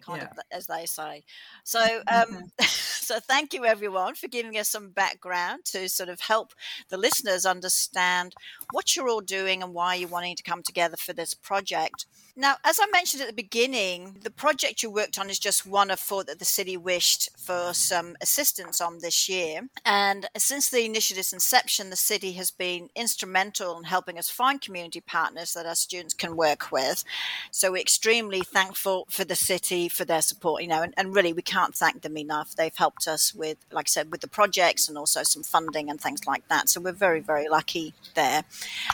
kind 0.00 0.22
yeah. 0.22 0.30
of 0.30 0.38
as 0.50 0.66
they 0.66 0.86
say. 0.86 1.24
So, 1.62 1.80
um, 1.80 2.06
mm-hmm. 2.08 2.64
so 2.64 3.20
thank 3.20 3.52
you 3.52 3.64
everyone 3.64 4.14
for 4.14 4.28
giving 4.28 4.58
us 4.58 4.68
some 4.68 4.90
background 4.90 5.64
to 5.66 5.88
sort 5.88 6.08
of 6.08 6.20
help 6.20 6.52
the 6.88 6.96
listeners 6.96 7.46
understand 7.46 8.34
what 8.72 8.96
you're 8.96 9.08
all 9.08 9.20
doing 9.20 9.62
and 9.62 9.74
why 9.74 9.94
you're 9.94 10.08
wanting 10.08 10.36
to 10.36 10.42
come 10.42 10.62
together 10.62 10.96
for 10.96 11.12
this 11.12 11.34
project. 11.34 12.06
Now, 12.36 12.56
as 12.64 12.80
I 12.80 12.86
mentioned 12.90 13.22
at 13.22 13.28
the 13.28 13.34
beginning, 13.34 13.43
the 13.50 14.32
project 14.34 14.82
you 14.82 14.90
worked 14.90 15.18
on 15.18 15.30
is 15.30 15.38
just 15.38 15.66
one 15.66 15.90
of 15.90 16.00
four 16.00 16.24
that 16.24 16.38
the 16.38 16.44
city 16.44 16.76
wished 16.76 17.28
for 17.36 17.72
some 17.72 18.16
assistance 18.20 18.80
on 18.80 18.98
this 19.00 19.28
year. 19.28 19.62
And 19.84 20.26
since 20.36 20.70
the 20.70 20.84
initiative's 20.84 21.32
inception, 21.32 21.90
the 21.90 21.96
city 21.96 22.32
has 22.32 22.50
been 22.50 22.90
instrumental 22.94 23.76
in 23.78 23.84
helping 23.84 24.18
us 24.18 24.28
find 24.28 24.60
community 24.60 25.00
partners 25.00 25.52
that 25.54 25.66
our 25.66 25.74
students 25.74 26.14
can 26.14 26.36
work 26.36 26.70
with. 26.72 27.04
So 27.50 27.72
we're 27.72 27.78
extremely 27.78 28.40
thankful 28.40 29.06
for 29.10 29.24
the 29.24 29.34
city 29.34 29.88
for 29.88 30.04
their 30.04 30.22
support, 30.22 30.62
you 30.62 30.68
know, 30.68 30.82
and, 30.82 30.94
and 30.96 31.14
really 31.14 31.32
we 31.32 31.42
can't 31.42 31.74
thank 31.74 32.02
them 32.02 32.16
enough. 32.16 32.54
They've 32.54 32.76
helped 32.76 33.06
us 33.06 33.34
with, 33.34 33.58
like 33.70 33.86
I 33.88 33.90
said, 33.90 34.10
with 34.10 34.20
the 34.20 34.28
projects 34.28 34.88
and 34.88 34.96
also 34.96 35.22
some 35.22 35.42
funding 35.42 35.90
and 35.90 36.00
things 36.00 36.26
like 36.26 36.48
that. 36.48 36.68
So 36.68 36.80
we're 36.80 36.92
very, 36.92 37.20
very 37.20 37.48
lucky 37.48 37.94
there. 38.14 38.44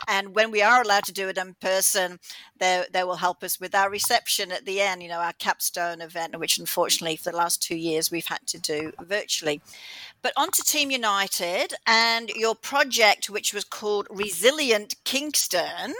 And 0.08 0.34
when 0.34 0.50
we 0.50 0.62
are 0.62 0.82
allowed 0.82 1.04
to 1.04 1.12
do 1.12 1.28
it 1.28 1.38
in 1.38 1.54
person, 1.54 2.18
they, 2.60 2.84
they 2.92 3.02
will 3.02 3.16
help 3.16 3.42
us 3.42 3.58
with 3.58 3.74
our 3.74 3.90
reception 3.90 4.52
at 4.52 4.66
the 4.66 4.80
end, 4.80 5.02
you 5.02 5.08
know, 5.08 5.18
our 5.18 5.32
capstone 5.32 6.00
event, 6.00 6.38
which 6.38 6.58
unfortunately 6.58 7.16
for 7.16 7.30
the 7.30 7.36
last 7.36 7.62
two 7.62 7.76
years 7.76 8.10
we've 8.10 8.26
had 8.26 8.46
to 8.46 8.58
do 8.58 8.92
virtually. 9.00 9.60
But 10.22 10.34
on 10.36 10.50
to 10.52 10.62
Team 10.62 10.90
United 10.90 11.74
and 11.86 12.28
your 12.30 12.54
project, 12.54 13.30
which 13.30 13.54
was 13.54 13.64
called 13.64 14.06
Resilient 14.10 14.94
Kingston. 15.04 15.94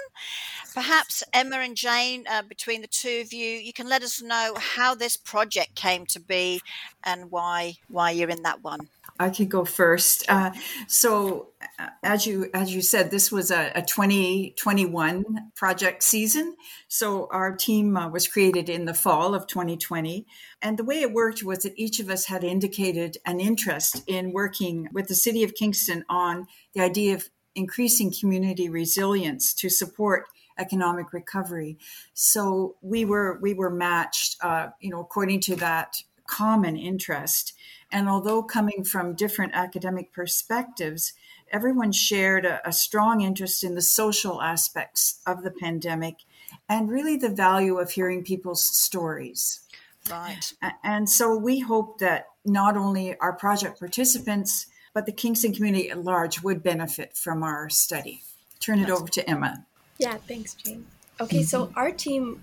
Perhaps 0.75 1.25
Emma 1.33 1.57
and 1.57 1.75
Jane, 1.75 2.27
uh, 2.31 2.43
between 2.43 2.83
the 2.83 2.87
two 2.87 3.23
of 3.25 3.33
you, 3.33 3.49
you 3.49 3.73
can 3.73 3.89
let 3.89 4.03
us 4.03 4.23
know 4.23 4.55
how 4.57 4.95
this 4.95 5.17
project 5.17 5.75
came 5.75 6.07
to 6.07 6.21
be 6.21 6.61
and 7.03 7.31
why 7.31 7.75
why 7.89 8.11
you're 8.11 8.29
in 8.29 8.43
that 8.43 8.63
one. 8.63 8.89
I 9.21 9.29
could 9.29 9.51
go 9.51 9.67
first. 9.67 10.25
Uh, 10.29 10.53
so, 10.89 11.49
uh, 11.79 11.89
as 12.03 12.27
you 12.27 12.49
as 12.55 12.75
you 12.75 12.81
said, 12.81 13.11
this 13.11 13.31
was 13.31 13.51
a, 13.51 13.71
a 13.75 13.83
2021 13.83 15.25
project 15.55 16.03
season. 16.03 16.57
So, 16.89 17.29
our 17.31 17.55
team 17.55 17.99
uh, 17.99 18.09
was 18.09 18.27
created 18.27 18.71
in 18.71 18.87
the 18.87 18.95
fall 18.95 19.35
of 19.35 19.47
2020, 19.47 20.27
and 20.63 20.79
the 20.79 20.85
way 20.85 21.03
it 21.03 21.13
worked 21.13 21.43
was 21.43 21.59
that 21.61 21.75
each 21.77 22.01
of 22.01 22.09
us 22.09 22.25
had 22.25 22.43
indicated 22.43 23.19
an 23.27 23.41
interest 23.41 24.03
in 24.07 24.33
working 24.33 24.89
with 24.95 25.09
the 25.09 25.15
city 25.15 25.45
of 25.45 25.55
Kingston 25.55 26.03
on 26.09 26.47
the 26.75 26.81
idea 26.81 27.15
of 27.15 27.29
increasing 27.55 28.11
community 28.19 28.71
resilience 28.71 29.53
to 29.53 29.69
support 29.69 30.25
economic 30.59 31.13
recovery. 31.13 31.79
So 32.15 32.77
we 32.81 33.05
were 33.05 33.39
we 33.43 33.55
were 33.55 33.71
matched, 33.71 34.37
uh, 34.43 34.69
you 34.81 34.91
know, 34.91 35.01
according 35.01 35.41
to 35.41 35.57
that 35.57 35.97
common 36.31 36.77
interest. 36.77 37.53
And 37.91 38.09
although 38.09 38.43
coming 38.43 38.85
from 38.85 39.15
different 39.15 39.53
academic 39.55 40.13
perspectives, 40.13 41.13
everyone 41.51 41.91
shared 41.91 42.45
a, 42.47 42.67
a, 42.67 42.73
strong 42.73 43.21
interest 43.21 43.65
in 43.65 43.75
the 43.75 43.83
social 43.83 44.41
aspects 44.41 45.21
of 45.27 45.43
the 45.43 45.51
pandemic 45.51 46.19
and 46.69 46.89
really 46.89 47.17
the 47.17 47.29
value 47.29 47.79
of 47.79 47.91
hearing 47.91 48.23
people's 48.23 48.65
stories. 48.65 49.61
Right. 50.09 50.53
And 50.85 51.11
so 51.11 51.37
we 51.37 51.59
hope 51.59 51.99
that 51.99 52.27
not 52.45 52.77
only 52.77 53.19
our 53.19 53.33
project 53.33 53.81
participants, 53.81 54.67
but 54.95 55.07
the 55.07 55.13
Kingston 55.13 55.53
community 55.53 55.91
at 55.91 56.05
large 56.05 56.43
would 56.43 56.63
benefit 56.63 57.17
from 57.17 57.43
our 57.43 57.69
study. 57.69 58.23
Turn 58.61 58.79
it 58.79 58.91
over 58.91 59.09
to 59.09 59.29
Emma. 59.29 59.67
Yeah, 59.99 60.15
thanks, 60.15 60.55
Jane. 60.55 60.87
Okay, 61.21 61.43
so 61.43 61.73
our 61.77 61.91
team, 61.91 62.41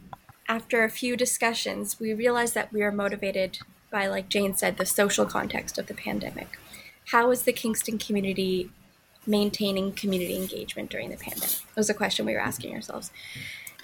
after 0.48 0.84
a 0.84 0.90
few 0.90 1.16
discussions, 1.18 2.00
we 2.00 2.14
realized 2.14 2.54
that 2.54 2.72
we 2.72 2.84
are 2.84 2.92
motivated 2.92 3.60
by, 3.92 4.08
like 4.08 4.30
Jane 4.30 4.56
said, 4.56 4.78
the 4.78 4.86
social 4.86 5.26
context 5.26 5.78
of 5.78 5.88
the 5.88 5.94
pandemic. 5.94 6.60
How 7.06 7.32
is 7.32 7.44
the 7.44 7.54
Kingston 7.54 7.98
community 7.98 8.70
maintaining 9.26 9.94
community 9.94 10.36
engagement 10.36 10.90
during 10.90 11.10
the 11.10 11.18
pandemic? 11.18 11.50
It 11.50 11.76
was 11.76 11.90
a 11.90 11.94
question 11.94 12.26
we 12.26 12.34
were 12.34 12.40
asking 12.40 12.74
ourselves. 12.74 13.12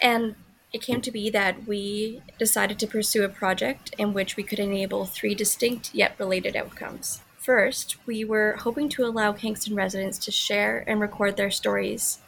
And 0.00 0.34
it 0.72 0.82
came 0.82 1.00
to 1.02 1.12
be 1.12 1.30
that 1.30 1.66
we 1.66 2.20
decided 2.38 2.78
to 2.80 2.86
pursue 2.86 3.22
a 3.22 3.28
project 3.28 3.94
in 3.96 4.12
which 4.12 4.36
we 4.36 4.42
could 4.42 4.58
enable 4.58 5.04
three 5.04 5.34
distinct 5.34 5.94
yet 5.94 6.16
related 6.18 6.56
outcomes. 6.56 7.20
First, 7.38 7.96
we 8.06 8.24
were 8.24 8.56
hoping 8.60 8.88
to 8.90 9.04
allow 9.04 9.32
Kingston 9.32 9.74
residents 9.74 10.18
to 10.18 10.32
share 10.32 10.82
and 10.86 11.00
record 11.00 11.36
their 11.36 11.50
stories 11.50 12.18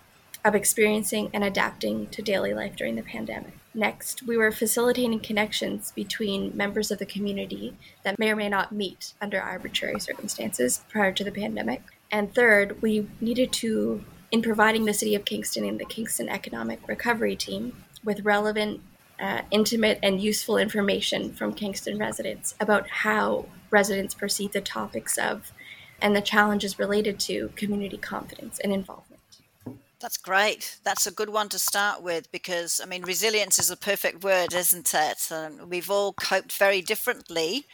of 0.45 0.55
experiencing 0.55 1.31
and 1.33 1.43
adapting 1.43 2.07
to 2.09 2.23
daily 2.23 2.55
life 2.55 2.77
during 2.77 2.95
the 2.95 3.03
pandemic. 3.03 3.55
Next, 3.77 4.23
we 4.23 4.39
were 4.39 4.51
facilitating 4.51 5.21
connections 5.21 5.93
between 5.95 6.57
members 6.57 6.91
of 6.91 6.99
the 6.99 7.05
community 7.05 7.77
that 8.05 8.19
may 8.19 8.31
or 8.31 8.37
may 8.37 8.49
not 8.49 8.73
meet 8.73 9.13
under 9.21 9.39
arbitrary 9.39 10.01
circumstances 10.01 10.83
prior 10.89 11.13
to 11.13 11.23
the 11.23 11.31
pandemic. 11.31 11.83
And 12.11 12.35
third, 12.35 12.81
we 12.81 13.07
needed 13.21 13.53
to, 13.53 14.03
in 14.33 14.41
providing 14.41 14.87
the 14.87 14.95
City 14.95 15.15
of 15.15 15.27
Kingston 15.27 15.67
and 15.67 15.79
the 15.79 15.85
Kingston 15.85 16.31
Economic 16.31 16.89
Recovery 16.89 17.37
Team 17.37 17.77
with 18.03 18.25
relevant, 18.25 18.81
uh, 19.21 19.43
intimate, 19.51 19.99
and 20.03 20.23
useful 20.23 20.57
information 20.57 21.35
from 21.35 21.53
Kingston 21.53 21.99
residents 21.99 22.55
about 22.59 22.89
how 22.89 23.45
residents 23.69 24.15
perceive 24.15 24.53
the 24.53 24.63
topics 24.63 25.19
of 25.19 25.53
and 26.01 26.17
the 26.17 26.23
challenges 26.23 26.79
related 26.79 27.21
to 27.21 27.51
community 27.57 27.99
confidence 27.99 28.59
and 28.59 28.73
involvement. 28.73 29.16
That's 30.01 30.19
great. 30.19 30.79
That's 30.85 31.07
a 31.07 31.11
good 31.11 31.31
one 31.31 31.49
to 31.49 31.59
start 31.59 32.03
with 32.03 32.31
because, 32.31 32.81
I 32.83 32.87
mean, 32.87 33.03
resilience 33.03 33.59
is 33.59 33.71
a 33.71 33.77
perfect 33.77 34.23
word, 34.23 34.53
isn't 34.53 34.93
it? 34.95 35.29
Um, 35.31 35.71
we've 35.71 35.91
all 35.91 36.13
coped 36.13 36.53
very 36.53 36.83
differently 36.83 37.65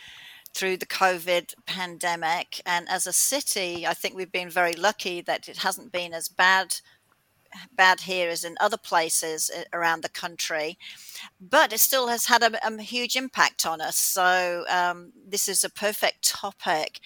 through 0.54 0.76
the 0.76 0.86
COVID 0.86 1.54
pandemic. 1.66 2.60
And 2.64 2.88
as 2.88 3.06
a 3.06 3.12
city, 3.12 3.86
I 3.86 3.94
think 3.94 4.14
we've 4.14 4.30
been 4.30 4.50
very 4.50 4.74
lucky 4.74 5.20
that 5.22 5.48
it 5.48 5.58
hasn't 5.58 5.90
been 5.90 6.14
as 6.14 6.28
bad 6.28 6.76
bad 7.76 8.00
here 8.00 8.30
as 8.30 8.44
in 8.44 8.56
other 8.60 8.78
places 8.78 9.50
uh, 9.54 9.64
around 9.72 10.02
the 10.02 10.08
country, 10.08 10.78
but 11.40 11.72
it 11.72 11.80
still 11.80 12.08
has 12.08 12.26
had 12.26 12.42
a, 12.42 12.66
a 12.66 12.82
huge 12.82 13.16
impact 13.16 13.66
on 13.66 13.80
us. 13.80 13.96
So 13.96 14.64
um, 14.70 15.12
this 15.28 15.48
is 15.48 15.62
a 15.62 15.70
perfect 15.70 16.26
topic. 16.26 17.00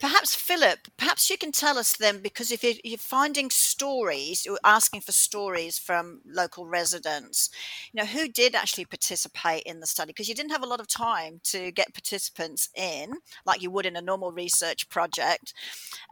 Perhaps 0.00 0.34
Philip, 0.34 0.88
perhaps 0.96 1.28
you 1.28 1.36
can 1.36 1.52
tell 1.52 1.76
us 1.76 1.94
then, 1.94 2.20
because 2.22 2.50
if 2.50 2.64
you're, 2.64 2.96
finding 2.98 3.50
stories, 3.50 4.46
you're 4.46 4.58
asking 4.64 5.02
for 5.02 5.12
stories 5.12 5.78
from 5.78 6.22
local 6.26 6.66
residents, 6.66 7.50
you 7.92 8.00
know, 8.00 8.06
who 8.06 8.26
did 8.26 8.54
actually 8.54 8.86
participate 8.86 9.62
in 9.64 9.80
the 9.80 9.86
study? 9.86 10.08
Because 10.08 10.26
you 10.28 10.34
didn't 10.34 10.52
have 10.52 10.62
a 10.62 10.66
lot 10.66 10.80
of 10.80 10.88
time 10.88 11.40
to 11.44 11.70
get 11.72 11.92
participants 11.92 12.70
in, 12.74 13.12
like 13.44 13.60
you 13.60 13.70
would 13.70 13.84
in 13.84 13.94
a 13.94 14.00
normal 14.00 14.32
research 14.32 14.88
project, 14.88 15.52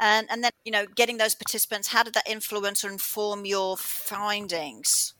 and 0.00 0.26
and 0.30 0.44
then 0.44 0.52
you 0.64 0.72
know, 0.72 0.86
getting 0.94 1.16
those 1.18 1.34
participants, 1.34 1.88
how 1.88 2.02
did 2.02 2.14
that 2.14 2.28
influence 2.28 2.84
or 2.84 2.90
inform 2.90 3.46
your 3.46 3.76
findings? 3.78 5.14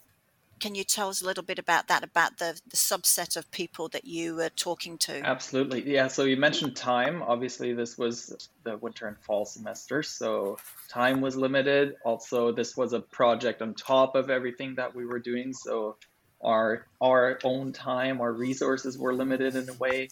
Can 0.61 0.75
you 0.75 0.85
tell 0.85 1.09
us 1.09 1.23
a 1.23 1.27
little 1.27 1.45
bit 1.45 1.59
about 1.59 1.89
that, 1.89 2.03
about 2.03 2.39
the, 2.39 2.61
the 2.69 2.77
subset 2.77 3.37
of 3.37 3.51
people 3.51 3.89
that 3.89 4.05
you 4.05 4.37
were 4.37 4.49
talking 4.51 4.99
to? 4.99 5.21
Absolutely. 5.21 5.91
Yeah. 5.91 6.09
So 6.09 6.25
you 6.25 6.37
mentioned 6.37 6.77
time. 6.77 7.23
Obviously, 7.23 7.73
this 7.73 7.97
was 7.97 8.49
the 8.65 8.77
winter 8.77 9.07
and 9.07 9.19
fall 9.19 9.45
semester. 9.45 10.03
So 10.03 10.59
time 10.89 11.21
was 11.21 11.37
limited. 11.37 11.97
Also, 12.05 12.53
this 12.53 12.77
was 12.77 12.93
a 12.93 13.01
project 13.01 13.63
on 13.63 13.75
top 13.75 14.15
of 14.15 14.31
everything 14.31 14.75
that 14.77 14.95
we 14.95 15.07
were 15.07 15.19
doing. 15.21 15.53
So 15.53 15.97
our 16.43 16.87
our 17.01 17.39
own 17.45 17.73
time, 17.73 18.21
our 18.21 18.33
resources 18.33 18.99
were 18.99 19.15
limited 19.15 19.57
in 19.57 19.69
a 19.69 19.75
way. 19.75 20.09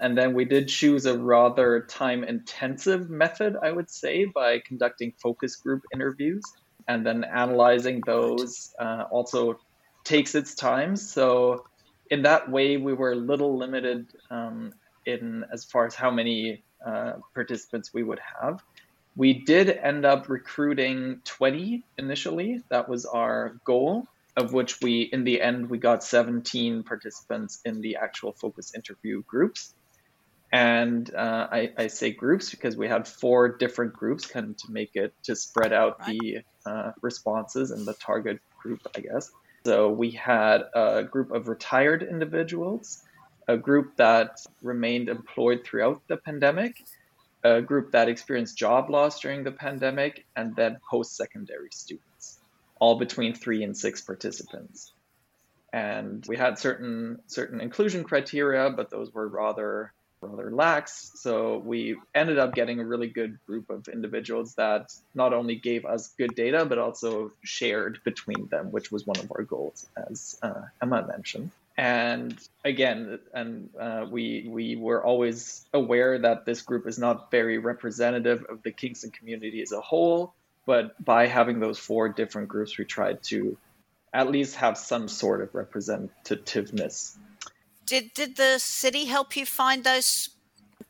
And 0.00 0.18
then 0.18 0.34
we 0.34 0.44
did 0.44 0.68
choose 0.68 1.06
a 1.06 1.16
rather 1.16 1.80
time 1.82 2.24
intensive 2.24 3.10
method, 3.10 3.56
I 3.62 3.70
would 3.70 3.90
say, 3.90 4.24
by 4.24 4.58
conducting 4.58 5.12
focus 5.22 5.56
group 5.56 5.82
interviews 5.92 6.42
and 6.88 7.06
then 7.06 7.24
analyzing 7.24 8.02
those. 8.06 8.74
Uh, 8.78 9.04
also 9.10 9.58
takes 10.04 10.34
its 10.34 10.54
time. 10.54 10.96
So 10.96 11.64
in 12.10 12.22
that 12.22 12.50
way, 12.50 12.76
we 12.76 12.92
were 12.92 13.12
a 13.12 13.16
little 13.16 13.56
limited 13.56 14.06
um, 14.30 14.72
in 15.06 15.44
as 15.52 15.64
far 15.64 15.86
as 15.86 15.94
how 15.94 16.10
many 16.10 16.62
uh, 16.84 17.14
participants 17.34 17.92
we 17.92 18.02
would 18.02 18.20
have. 18.40 18.62
We 19.16 19.32
did 19.32 19.70
end 19.70 20.04
up 20.04 20.28
recruiting 20.28 21.20
20 21.24 21.84
initially. 21.98 22.62
That 22.68 22.88
was 22.88 23.06
our 23.06 23.56
goal, 23.64 24.06
of 24.36 24.52
which 24.52 24.80
we, 24.80 25.02
in 25.02 25.24
the 25.24 25.40
end, 25.40 25.70
we 25.70 25.78
got 25.78 26.02
17 26.02 26.82
participants 26.82 27.60
in 27.64 27.80
the 27.80 27.96
actual 27.96 28.32
focus 28.32 28.74
interview 28.74 29.22
groups. 29.22 29.74
And 30.52 31.12
uh, 31.14 31.48
I, 31.50 31.72
I, 31.76 31.86
say 31.88 32.12
groups 32.12 32.50
because 32.50 32.76
we 32.76 32.86
had 32.86 33.08
four 33.08 33.48
different 33.48 33.92
groups 33.92 34.24
kind 34.24 34.50
of 34.50 34.56
to 34.58 34.70
make 34.70 34.94
it 34.94 35.12
to 35.24 35.34
spread 35.34 35.72
out 35.72 36.06
the 36.06 36.42
uh, 36.64 36.92
responses 37.00 37.72
and 37.72 37.84
the 37.84 37.94
target 37.94 38.38
group, 38.62 38.80
I 38.96 39.00
guess. 39.00 39.32
So 39.64 39.88
we 39.88 40.10
had 40.10 40.64
a 40.74 41.04
group 41.04 41.30
of 41.30 41.48
retired 41.48 42.02
individuals, 42.02 43.02
a 43.48 43.56
group 43.56 43.96
that 43.96 44.44
remained 44.62 45.08
employed 45.08 45.64
throughout 45.64 46.02
the 46.06 46.18
pandemic, 46.18 46.84
a 47.42 47.62
group 47.62 47.92
that 47.92 48.08
experienced 48.08 48.58
job 48.58 48.90
loss 48.90 49.20
during 49.20 49.42
the 49.42 49.52
pandemic, 49.52 50.26
and 50.36 50.54
then 50.54 50.78
post 50.90 51.16
secondary 51.16 51.70
students, 51.72 52.38
all 52.78 52.98
between 52.98 53.34
three 53.34 53.62
and 53.62 53.76
six 53.76 54.02
participants. 54.02 54.92
And 55.72 56.24
we 56.28 56.36
had 56.36 56.58
certain 56.58 57.20
certain 57.26 57.60
inclusion 57.60 58.04
criteria, 58.04 58.70
but 58.70 58.90
those 58.90 59.12
were 59.12 59.28
rather 59.28 59.92
rather 60.24 60.50
lax. 60.50 61.12
So 61.16 61.58
we 61.58 61.96
ended 62.14 62.38
up 62.38 62.54
getting 62.54 62.80
a 62.80 62.84
really 62.84 63.08
good 63.08 63.38
group 63.46 63.70
of 63.70 63.88
individuals 63.88 64.54
that 64.54 64.92
not 65.14 65.32
only 65.32 65.56
gave 65.56 65.84
us 65.84 66.14
good 66.18 66.34
data, 66.34 66.64
but 66.64 66.78
also 66.78 67.32
shared 67.42 68.00
between 68.04 68.48
them, 68.48 68.72
which 68.72 68.90
was 68.90 69.06
one 69.06 69.18
of 69.18 69.30
our 69.36 69.42
goals, 69.42 69.86
as 70.08 70.38
uh, 70.42 70.62
Emma 70.82 71.06
mentioned. 71.06 71.50
And 71.76 72.38
again, 72.64 73.18
and 73.32 73.68
uh, 73.78 74.06
we 74.08 74.46
we 74.48 74.76
were 74.76 75.04
always 75.04 75.66
aware 75.74 76.18
that 76.20 76.44
this 76.44 76.62
group 76.62 76.86
is 76.86 76.98
not 76.98 77.32
very 77.32 77.58
representative 77.58 78.44
of 78.48 78.62
the 78.62 78.70
Kingston 78.70 79.10
community 79.10 79.60
as 79.60 79.72
a 79.72 79.80
whole. 79.80 80.34
But 80.66 81.02
by 81.04 81.26
having 81.26 81.60
those 81.60 81.78
four 81.78 82.08
different 82.08 82.48
groups, 82.48 82.78
we 82.78 82.84
tried 82.84 83.22
to 83.24 83.58
at 84.12 84.30
least 84.30 84.54
have 84.54 84.78
some 84.78 85.08
sort 85.08 85.42
of 85.42 85.52
representativeness 85.52 87.16
did 87.86 88.12
did 88.14 88.36
the 88.36 88.58
city 88.58 89.04
help 89.04 89.36
you 89.36 89.46
find 89.46 89.84
those 89.84 90.30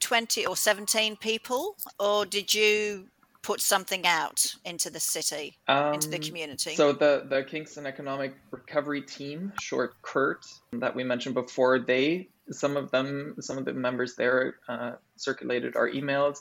20 0.01 0.47
or 0.47 0.57
17 0.57 1.17
people 1.17 1.77
or 1.99 2.27
did 2.27 2.53
you 2.55 3.07
put 3.45 3.61
something 3.61 4.07
out 4.07 4.55
into 4.65 4.89
the 4.89 4.99
city, 4.99 5.59
um, 5.69 5.95
into 5.95 6.09
the 6.09 6.17
um, 6.17 6.23
community? 6.23 6.75
So 6.75 6.93
the 6.93 7.27
the 7.29 7.45
Kingston 7.45 7.87
Economic 7.87 8.35
Recovery 8.51 9.03
Team, 9.03 9.53
short 9.61 10.01
KERT, 10.03 10.47
that 10.73 10.97
we 10.97 11.05
mentioned 11.05 11.35
before, 11.35 11.79
they 11.79 12.29
some 12.51 12.77
of 12.77 12.91
them, 12.91 13.37
some 13.41 13.59
of 13.59 13.65
the 13.65 13.73
members 13.73 14.17
there 14.17 14.57
uh, 14.69 14.93
circulated 15.17 15.77
our 15.77 15.89
emails, 15.89 16.39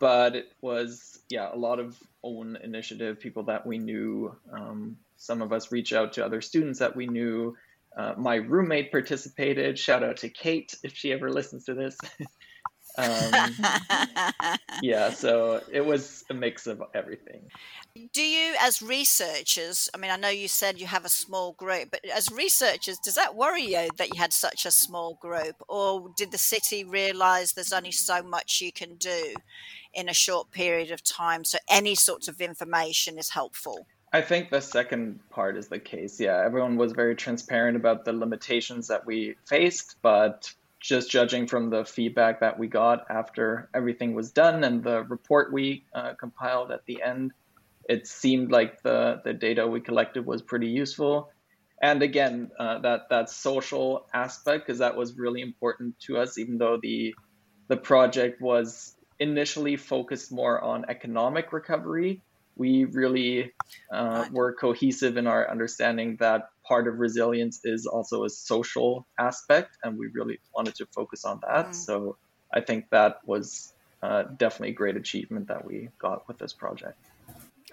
but 0.00 0.36
it 0.36 0.52
was 0.60 1.20
yeah 1.30 1.54
a 1.54 1.56
lot 1.56 1.78
of 1.78 1.96
own 2.22 2.58
initiative, 2.62 3.20
people 3.20 3.44
that 3.44 3.64
we 3.64 3.78
knew. 3.78 4.36
Um, 4.52 4.96
some 5.16 5.42
of 5.42 5.52
us 5.52 5.70
reach 5.70 5.92
out 5.92 6.14
to 6.14 6.24
other 6.24 6.40
students 6.40 6.78
that 6.80 6.96
we 6.96 7.06
knew. 7.06 7.56
Uh, 7.96 8.14
my 8.16 8.36
roommate 8.36 8.92
participated. 8.92 9.78
Shout 9.78 10.02
out 10.02 10.18
to 10.18 10.28
Kate 10.28 10.74
if 10.82 10.96
she 10.96 11.12
ever 11.12 11.30
listens 11.30 11.64
to 11.64 11.74
this. 11.74 11.96
um, 12.98 13.56
yeah, 14.82 15.10
so 15.10 15.60
it 15.72 15.84
was 15.84 16.24
a 16.30 16.34
mix 16.34 16.66
of 16.66 16.82
everything. 16.94 17.42
Do 18.12 18.22
you, 18.22 18.54
as 18.60 18.80
researchers, 18.80 19.88
I 19.92 19.98
mean, 19.98 20.12
I 20.12 20.16
know 20.16 20.28
you 20.28 20.46
said 20.46 20.80
you 20.80 20.86
have 20.86 21.04
a 21.04 21.10
small 21.10 21.54
group, 21.54 21.90
but 21.90 22.04
as 22.04 22.30
researchers, 22.30 22.98
does 22.98 23.16
that 23.16 23.34
worry 23.34 23.64
you 23.64 23.88
that 23.98 24.14
you 24.14 24.20
had 24.20 24.32
such 24.32 24.64
a 24.64 24.70
small 24.70 25.14
group? 25.20 25.56
Or 25.68 26.10
did 26.16 26.30
the 26.30 26.38
city 26.38 26.84
realize 26.84 27.52
there's 27.52 27.72
only 27.72 27.90
so 27.90 28.22
much 28.22 28.60
you 28.60 28.72
can 28.72 28.94
do 28.94 29.34
in 29.92 30.08
a 30.08 30.14
short 30.14 30.52
period 30.52 30.92
of 30.92 31.02
time? 31.02 31.44
So 31.44 31.58
any 31.68 31.96
sorts 31.96 32.28
of 32.28 32.40
information 32.40 33.18
is 33.18 33.30
helpful? 33.30 33.86
I 34.12 34.22
think 34.22 34.50
the 34.50 34.60
second 34.60 35.20
part 35.30 35.56
is 35.56 35.68
the 35.68 35.78
case. 35.78 36.18
Yeah, 36.18 36.42
everyone 36.44 36.76
was 36.76 36.92
very 36.92 37.14
transparent 37.14 37.76
about 37.76 38.04
the 38.04 38.12
limitations 38.12 38.88
that 38.88 39.06
we 39.06 39.36
faced, 39.46 39.96
but 40.02 40.52
just 40.80 41.10
judging 41.10 41.46
from 41.46 41.70
the 41.70 41.84
feedback 41.84 42.40
that 42.40 42.58
we 42.58 42.66
got 42.66 43.06
after 43.08 43.68
everything 43.72 44.14
was 44.14 44.32
done 44.32 44.64
and 44.64 44.82
the 44.82 45.04
report 45.04 45.52
we 45.52 45.84
uh, 45.94 46.14
compiled 46.14 46.72
at 46.72 46.84
the 46.86 47.02
end, 47.02 47.32
it 47.88 48.06
seemed 48.06 48.50
like 48.50 48.82
the, 48.82 49.20
the 49.24 49.32
data 49.32 49.68
we 49.68 49.80
collected 49.80 50.26
was 50.26 50.42
pretty 50.42 50.68
useful. 50.68 51.30
And 51.82 52.02
again, 52.02 52.50
uh, 52.58 52.78
that 52.80 53.08
that 53.08 53.30
social 53.30 54.06
aspect, 54.12 54.66
because 54.66 54.80
that 54.80 54.96
was 54.96 55.16
really 55.16 55.40
important 55.40 55.98
to 56.00 56.18
us, 56.18 56.36
even 56.36 56.58
though 56.58 56.78
the 56.82 57.14
the 57.68 57.76
project 57.76 58.40
was 58.40 58.96
initially 59.18 59.76
focused 59.76 60.30
more 60.32 60.60
on 60.60 60.84
economic 60.88 61.52
recovery 61.52 62.22
we 62.56 62.84
really 62.84 63.52
uh, 63.90 64.26
were 64.30 64.52
cohesive 64.52 65.16
in 65.16 65.26
our 65.26 65.50
understanding 65.50 66.16
that 66.20 66.50
part 66.64 66.86
of 66.88 66.98
resilience 66.98 67.60
is 67.64 67.86
also 67.86 68.24
a 68.24 68.30
social 68.30 69.06
aspect, 69.18 69.76
and 69.82 69.98
we 69.98 70.08
really 70.08 70.38
wanted 70.54 70.74
to 70.76 70.86
focus 70.86 71.24
on 71.24 71.40
that. 71.48 71.68
Mm. 71.68 71.74
So 71.74 72.16
I 72.52 72.60
think 72.60 72.90
that 72.90 73.20
was 73.24 73.72
uh, 74.02 74.24
definitely 74.36 74.70
a 74.70 74.74
great 74.74 74.96
achievement 74.96 75.48
that 75.48 75.64
we 75.64 75.88
got 75.98 76.26
with 76.28 76.38
this 76.38 76.52
project. 76.52 76.98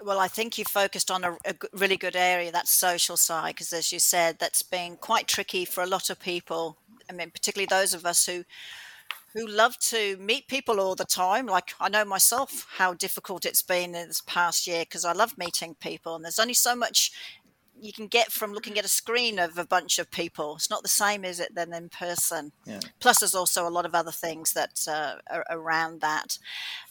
Well, 0.02 0.20
I 0.20 0.28
think 0.28 0.58
you 0.58 0.64
focused 0.64 1.10
on 1.10 1.24
a, 1.24 1.32
a 1.44 1.54
really 1.72 1.96
good 1.96 2.14
area, 2.14 2.52
that 2.52 2.68
social 2.68 3.16
side, 3.16 3.54
because 3.54 3.72
as 3.72 3.92
you 3.92 3.98
said, 3.98 4.38
that's 4.38 4.62
been 4.62 4.96
quite 4.96 5.26
tricky 5.26 5.64
for 5.64 5.82
a 5.82 5.86
lot 5.86 6.08
of 6.08 6.20
people. 6.20 6.78
I 7.10 7.12
mean, 7.12 7.30
particularly 7.30 7.66
those 7.66 7.94
of 7.94 8.06
us 8.06 8.26
who 8.26 8.44
who 9.34 9.46
love 9.46 9.78
to 9.78 10.16
meet 10.16 10.48
people 10.48 10.80
all 10.80 10.94
the 10.94 11.04
time. 11.04 11.46
Like 11.46 11.74
I 11.80 11.88
know 11.88 12.04
myself 12.04 12.66
how 12.76 12.94
difficult 12.94 13.44
it's 13.44 13.62
been 13.62 13.94
in 13.94 14.08
this 14.08 14.22
past 14.26 14.66
year 14.66 14.82
because 14.82 15.04
I 15.04 15.12
love 15.12 15.38
meeting 15.38 15.74
people, 15.80 16.16
and 16.16 16.24
there's 16.24 16.38
only 16.38 16.54
so 16.54 16.74
much 16.74 17.12
you 17.80 17.92
can 17.92 18.06
get 18.06 18.32
from 18.32 18.52
looking 18.52 18.78
at 18.78 18.84
a 18.84 18.88
screen 18.88 19.38
of 19.38 19.58
a 19.58 19.66
bunch 19.66 19.98
of 19.98 20.10
people. 20.10 20.56
It's 20.56 20.70
not 20.70 20.82
the 20.82 20.88
same, 20.88 21.24
is 21.24 21.40
it, 21.40 21.54
than 21.54 21.72
in 21.72 21.88
person? 21.88 22.52
Yeah. 22.64 22.80
Plus, 23.00 23.20
there's 23.20 23.34
also 23.34 23.66
a 23.66 23.70
lot 23.70 23.86
of 23.86 23.94
other 23.94 24.10
things 24.10 24.52
that 24.52 24.86
uh, 24.88 25.16
are 25.30 25.44
around 25.50 26.00
that. 26.00 26.38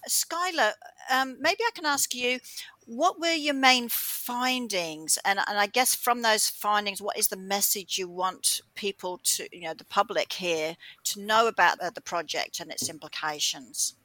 Skylar, 0.10 0.72
um, 1.12 1.38
maybe 1.40 1.60
I 1.66 1.72
can 1.74 1.86
ask 1.86 2.14
you 2.14 2.40
what 2.88 3.20
were 3.20 3.34
your 3.34 3.54
main 3.54 3.90
findings 3.90 5.20
and, 5.26 5.40
and 5.46 5.60
i 5.60 5.68
guess 5.68 5.94
from 5.94 6.22
those 6.22 6.48
findings 6.48 7.02
what 7.02 7.18
is 7.18 7.28
the 7.28 7.36
message 7.36 7.98
you 7.98 8.08
want 8.08 8.62
people 8.76 9.20
to 9.24 9.46
you 9.52 9.64
know 9.64 9.74
the 9.74 9.84
public 9.86 10.32
here 10.32 10.76
to 11.04 11.20
know 11.20 11.48
about 11.48 11.78
the, 11.80 11.92
the 11.94 12.02
project 12.02 12.62
and 12.62 12.72
its 12.72 12.90
implications 12.90 13.96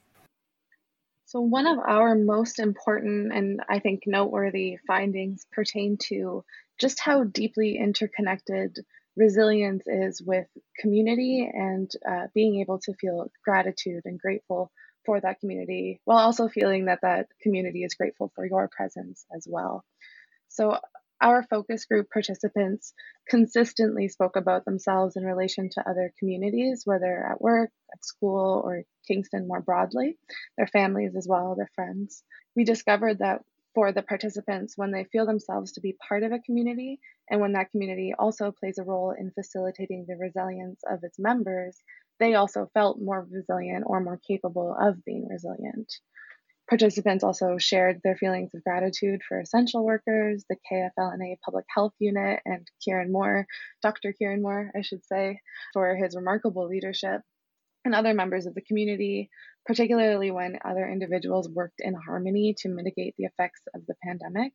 so 1.27 1.41
one 1.41 1.67
of 1.67 1.79
our 1.79 2.17
most 2.17 2.59
important 2.59 3.33
and 3.33 3.61
i 3.69 3.79
think 3.79 4.03
noteworthy 4.05 4.77
findings 4.85 5.47
pertain 5.53 5.97
to 5.97 6.45
just 6.83 7.01
how 7.01 7.25
deeply 7.25 7.79
interconnected 7.79 8.77
resilience 9.17 9.85
is 9.87 10.21
with 10.21 10.47
community 10.81 11.49
and 11.53 11.91
uh, 12.07 12.27
being 12.35 12.61
able 12.61 12.81
to 12.81 12.93
feel 12.95 13.31
gratitude 13.45 14.03
and 14.05 14.19
grateful 14.19 14.71
for 15.07 15.21
that 15.21 15.39
community 15.41 16.01
while 16.05 16.19
also 16.19 16.49
feeling 16.49 16.87
that 16.87 17.01
that 17.03 17.27
community 17.41 17.85
is 17.85 17.95
grateful 17.95 18.33
for 18.35 18.45
your 18.45 18.69
presence 18.69 19.25
as 19.35 19.47
well. 19.49 19.85
So, 20.49 20.79
our 21.21 21.45
focus 21.45 21.85
group 21.85 22.11
participants 22.11 22.93
consistently 23.29 24.09
spoke 24.09 24.35
about 24.35 24.65
themselves 24.65 25.15
in 25.15 25.23
relation 25.25 25.69
to 25.71 25.89
other 25.89 26.13
communities, 26.19 26.83
whether 26.85 27.25
at 27.25 27.41
work, 27.41 27.71
at 27.93 28.05
school, 28.05 28.61
or 28.65 28.83
Kingston 29.07 29.47
more 29.47 29.61
broadly, 29.61 30.19
their 30.57 30.67
families 30.67 31.15
as 31.17 31.29
well, 31.29 31.55
their 31.55 31.71
friends. 31.77 32.25
We 32.57 32.65
discovered 32.65 33.21
that 33.21 33.43
for 33.75 33.93
the 33.93 34.03
participants, 34.03 34.77
when 34.77 34.91
they 34.91 35.05
feel 35.05 35.27
themselves 35.27 35.73
to 35.73 35.81
be 35.81 35.97
part 36.09 36.23
of 36.23 36.33
a 36.33 36.39
community, 36.39 37.01
and 37.31 37.41
when 37.41 37.53
that 37.53 37.71
community 37.71 38.15
also 38.19 38.53
plays 38.53 38.79
a 38.79 38.85
role 38.85 39.15
in 39.19 39.31
facilitating 39.31 40.05
the 40.07 40.17
resilience 40.17 40.81
of 40.91 41.01
its 41.03 41.19
members, 41.19 41.79
they 42.21 42.35
also 42.35 42.71
felt 42.75 43.01
more 43.01 43.27
resilient 43.31 43.85
or 43.87 44.01
more 44.01 44.21
capable 44.29 44.77
of 44.79 45.05
being 45.05 45.27
resilient. 45.29 45.93
Participants 46.69 47.25
also 47.25 47.59
shared 47.59 48.01
their 48.03 48.17
feelings 48.17 48.55
of 48.55 48.63
gratitude 48.63 49.21
for 49.27 49.41
essential 49.41 49.85
workers, 49.85 50.45
the 50.49 50.57
KFL&A 50.71 51.39
Public 51.45 51.65
Health 51.75 51.93
Unit, 51.99 52.41
and 52.45 52.67
Kieran 52.83 53.11
Moore, 53.11 53.47
Dr. 53.83 54.13
Kieran 54.13 54.43
Moore, 54.43 54.71
I 54.77 54.83
should 54.83 55.05
say, 55.05 55.41
for 55.73 55.95
his 55.97 56.15
remarkable 56.15 56.69
leadership, 56.69 57.23
and 57.85 57.95
other 57.95 58.15
members 58.15 58.47
of 58.47 58.55
the 58.55 58.63
community, 58.63 59.29
particularly 59.65 60.31
when 60.31 60.59
other 60.65 60.89
individuals 60.89 61.49
worked 61.49 61.81
in 61.81 61.95
harmony 61.95 62.55
to 62.59 62.69
mitigate 62.69 63.15
the 63.17 63.25
effects 63.25 63.63
of 63.75 63.87
the 63.87 63.95
pandemic. 64.03 64.53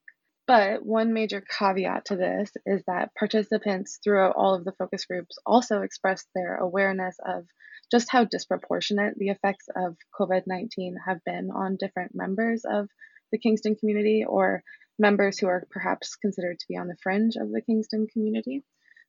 But 0.48 0.86
one 0.86 1.14
major 1.14 1.42
caveat 1.42 2.06
to 2.06 2.16
this 2.16 2.52
is 2.66 2.82
that 2.88 3.14
participants 3.16 4.00
throughout 4.02 4.36
all 4.38 4.56
of 4.56 4.64
the 4.64 4.72
focus 4.72 5.06
groups 5.06 5.38
also 5.46 5.82
expressed 5.82 6.28
their 6.34 6.56
awareness 6.56 7.18
of 7.26 7.46
just 7.92 8.10
how 8.10 8.24
disproportionate 8.24 9.18
the 9.18 9.30
effects 9.30 9.68
of 9.76 9.98
COVID 10.18 10.44
19 10.48 10.96
have 11.06 11.24
been 11.26 11.52
on 11.52 11.76
different 11.78 12.16
members 12.16 12.64
of 12.64 12.90
the 13.32 13.38
Kingston 13.38 13.76
community 13.76 14.24
or 14.26 14.64
members 14.98 15.38
who 15.38 15.48
are 15.48 15.68
perhaps 15.70 16.16
considered 16.16 16.60
to 16.60 16.66
be 16.70 16.78
on 16.78 16.88
the 16.88 16.98
fringe 17.04 17.36
of 17.36 17.52
the 17.52 17.62
Kingston 17.62 18.08
community. 18.12 18.64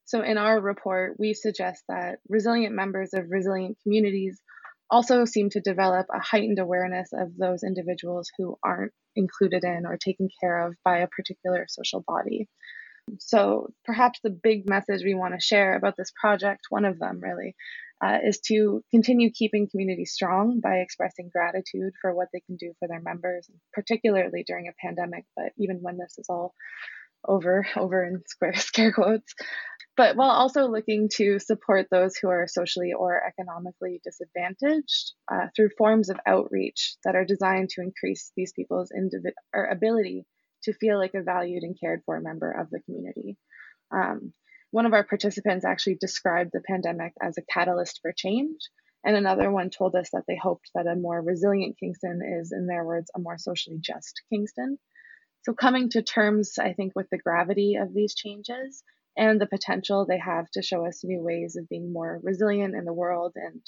So, 0.04 0.22
in 0.22 0.38
our 0.38 0.60
report, 0.60 1.16
we 1.18 1.34
suggest 1.34 1.84
that 1.88 2.18
resilient 2.28 2.74
members 2.74 3.14
of 3.14 3.30
resilient 3.30 3.78
communities 3.82 4.40
also 4.90 5.24
seem 5.24 5.50
to 5.50 5.60
develop 5.60 6.06
a 6.12 6.20
heightened 6.20 6.58
awareness 6.58 7.10
of 7.12 7.36
those 7.36 7.62
individuals 7.62 8.30
who 8.38 8.58
aren't 8.62 8.92
included 9.16 9.64
in 9.64 9.86
or 9.86 9.96
taken 9.96 10.28
care 10.40 10.66
of 10.66 10.74
by 10.84 10.98
a 10.98 11.08
particular 11.08 11.66
social 11.68 12.04
body. 12.06 12.48
So, 13.20 13.72
perhaps 13.84 14.20
the 14.22 14.30
big 14.30 14.68
message 14.68 15.02
we 15.02 15.14
want 15.14 15.34
to 15.34 15.44
share 15.44 15.76
about 15.76 15.94
this 15.96 16.12
project, 16.20 16.66
one 16.68 16.84
of 16.84 16.98
them 16.98 17.20
really, 17.20 17.54
uh, 18.04 18.18
is 18.24 18.38
to 18.40 18.82
continue 18.90 19.30
keeping 19.30 19.68
community 19.68 20.04
strong 20.04 20.60
by 20.60 20.76
expressing 20.76 21.30
gratitude 21.32 21.94
for 22.00 22.14
what 22.14 22.28
they 22.32 22.40
can 22.40 22.56
do 22.56 22.72
for 22.78 22.86
their 22.86 23.00
members, 23.00 23.50
particularly 23.72 24.44
during 24.46 24.68
a 24.68 24.86
pandemic, 24.86 25.24
but 25.36 25.52
even 25.58 25.78
when 25.80 25.96
this 25.98 26.16
is 26.18 26.26
all 26.28 26.54
over, 27.26 27.66
over 27.76 28.04
in 28.04 28.22
square, 28.26 28.54
scare 28.56 28.92
quotes, 28.92 29.34
but 29.98 30.14
while 30.14 30.30
also 30.30 30.68
looking 30.68 31.08
to 31.16 31.40
support 31.40 31.88
those 31.90 32.16
who 32.16 32.28
are 32.28 32.46
socially 32.46 32.92
or 32.96 33.20
economically 33.20 34.00
disadvantaged 34.04 35.14
uh, 35.30 35.48
through 35.56 35.70
forms 35.76 36.08
of 36.08 36.20
outreach 36.24 36.94
that 37.04 37.16
are 37.16 37.24
designed 37.24 37.68
to 37.70 37.82
increase 37.82 38.30
these 38.36 38.52
people's 38.52 38.92
individ- 38.96 39.32
or 39.52 39.64
ability 39.64 40.24
to 40.62 40.72
feel 40.72 40.98
like 40.98 41.14
a 41.14 41.22
valued 41.24 41.64
and 41.64 41.76
cared 41.80 42.00
for 42.06 42.20
member 42.20 42.52
of 42.52 42.70
the 42.70 42.78
community. 42.82 43.36
Um, 43.92 44.32
one 44.70 44.86
of 44.86 44.92
our 44.92 45.02
participants 45.02 45.64
actually 45.64 45.96
described 46.00 46.50
the 46.52 46.62
pandemic 46.64 47.12
as 47.20 47.36
a 47.36 47.52
catalyst 47.52 47.98
for 48.00 48.12
change, 48.16 48.60
and 49.04 49.16
another 49.16 49.50
one 49.50 49.68
told 49.68 49.96
us 49.96 50.10
that 50.12 50.24
they 50.28 50.38
hoped 50.40 50.70
that 50.76 50.86
a 50.86 50.94
more 50.94 51.20
resilient 51.20 51.76
Kingston 51.80 52.20
is, 52.40 52.52
in 52.52 52.68
their 52.68 52.84
words, 52.84 53.10
a 53.16 53.18
more 53.18 53.36
socially 53.36 53.78
just 53.80 54.22
Kingston. 54.32 54.78
So, 55.42 55.54
coming 55.54 55.88
to 55.90 56.02
terms, 56.02 56.56
I 56.56 56.72
think, 56.72 56.92
with 56.94 57.08
the 57.10 57.18
gravity 57.18 57.74
of 57.74 57.92
these 57.92 58.14
changes 58.14 58.84
and 59.18 59.40
the 59.40 59.46
potential 59.46 60.06
they 60.06 60.18
have 60.18 60.48
to 60.52 60.62
show 60.62 60.86
us 60.86 61.02
new 61.02 61.20
ways 61.20 61.56
of 61.56 61.68
being 61.68 61.92
more 61.92 62.20
resilient 62.22 62.74
in 62.74 62.84
the 62.84 62.92
world 62.92 63.32
and 63.34 63.60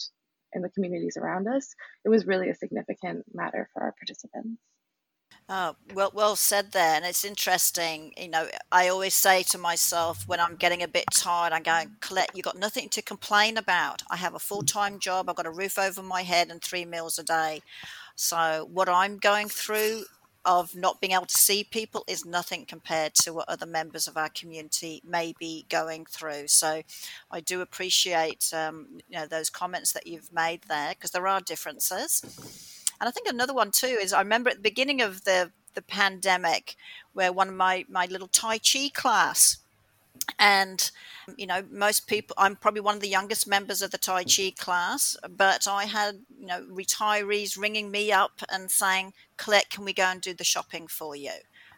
in 0.53 0.63
the 0.63 0.71
communities 0.71 1.17
around 1.17 1.49
us, 1.49 1.75
it 2.05 2.09
was 2.09 2.27
really 2.27 2.49
a 2.49 2.55
significant 2.55 3.25
matter 3.35 3.69
for 3.75 3.83
our 3.83 3.93
participants. 3.93 4.61
Oh, 5.49 5.75
well, 5.95 6.13
well 6.15 6.37
said 6.37 6.71
there. 6.71 6.95
And 6.95 7.05
it's 7.05 7.25
interesting. 7.25 8.13
You 8.17 8.29
know, 8.29 8.49
I 8.71 8.89
always 8.89 9.15
say 9.15 9.43
to 9.45 9.59
myself 9.59 10.27
when 10.29 10.39
I'm 10.39 10.55
getting 10.55 10.83
a 10.83 10.89
bit 10.89 11.07
tired, 11.13 11.53
I'm 11.53 11.65
going, 11.65 11.97
Colette, 12.01 12.31
you've 12.35 12.45
got 12.45 12.59
nothing 12.59 12.89
to 12.91 13.03
complain 13.03 13.57
about. 13.57 14.03
I 14.09 14.17
have 14.17 14.35
a 14.35 14.39
full 14.39 14.63
time 14.63 15.01
job, 15.01 15.29
I've 15.29 15.37
got 15.37 15.47
a 15.47 15.51
roof 15.51 15.79
over 15.79 16.03
my 16.03 16.23
head 16.23 16.51
and 16.51 16.63
three 16.63 16.85
meals 16.85 17.19
a 17.19 17.25
day. 17.25 17.63
So, 18.15 18.69
what 18.73 18.89
I'm 18.89 19.19
going 19.19 19.49
through 19.49 20.05
of 20.45 20.75
not 20.75 21.01
being 21.01 21.13
able 21.13 21.27
to 21.27 21.39
see 21.39 21.65
people 21.65 22.05
is 22.09 22.25
nothing 22.25 22.65
compared 22.65 23.15
to 23.15 23.33
what 23.33 23.49
other 23.49 23.67
members 23.67 24.07
of 24.07 24.17
our 24.17 24.31
community 24.31 25.03
may 25.05 25.35
be 25.39 25.67
going 25.69 26.07
through. 26.07 26.49
So, 26.49 26.83
I 27.31 27.41
do 27.41 27.61
appreciate 27.61 28.53
um, 28.55 28.99
you 29.09 29.19
know 29.19 29.27
those 29.27 29.51
comments 29.51 29.93
that 29.93 30.07
you've 30.07 30.33
made 30.33 30.63
there 30.69 30.91
because 30.91 31.11
there 31.11 31.29
are 31.29 31.41
differences. 31.41 32.23
And 33.01 33.09
I 33.09 33.13
think 33.13 33.29
another 33.29 33.55
one 33.55 33.71
too 33.71 33.87
is 33.87 34.13
I 34.13 34.21
remember 34.21 34.51
at 34.51 34.57
the 34.57 34.63
beginning 34.63 35.01
of 35.01 35.25
the 35.25 35.53
the 35.75 35.83
pandemic 35.83 36.77
where 37.13 37.33
one 37.33 37.49
of 37.49 37.55
my 37.55 37.85
my 37.89 38.07
little 38.07 38.29
Tai 38.29 38.59
Chi 38.59 38.91
class 38.93 39.59
and 40.39 40.91
you 41.37 41.47
know 41.47 41.63
most 41.71 42.07
people 42.07 42.35
i'm 42.39 42.57
probably 42.57 42.81
one 42.81 42.95
of 42.95 43.01
the 43.01 43.09
youngest 43.09 43.47
members 43.47 43.83
of 43.83 43.91
the 43.91 43.99
tai 43.99 44.25
chi 44.25 44.53
class 44.59 45.17
but 45.37 45.67
i 45.67 45.85
had 45.85 46.21
you 46.39 46.47
know 46.47 46.65
retirees 46.71 47.59
ringing 47.59 47.91
me 47.91 48.13
up 48.13 48.41
and 48.51 48.71
saying 48.71 49.13
colette 49.37 49.71
can 49.71 49.85
we 49.85 49.93
go 49.93 50.05
and 50.05 50.21
do 50.21 50.35
the 50.35 50.45
shopping 50.45 50.87
for 50.87 51.17
you? 51.17 51.33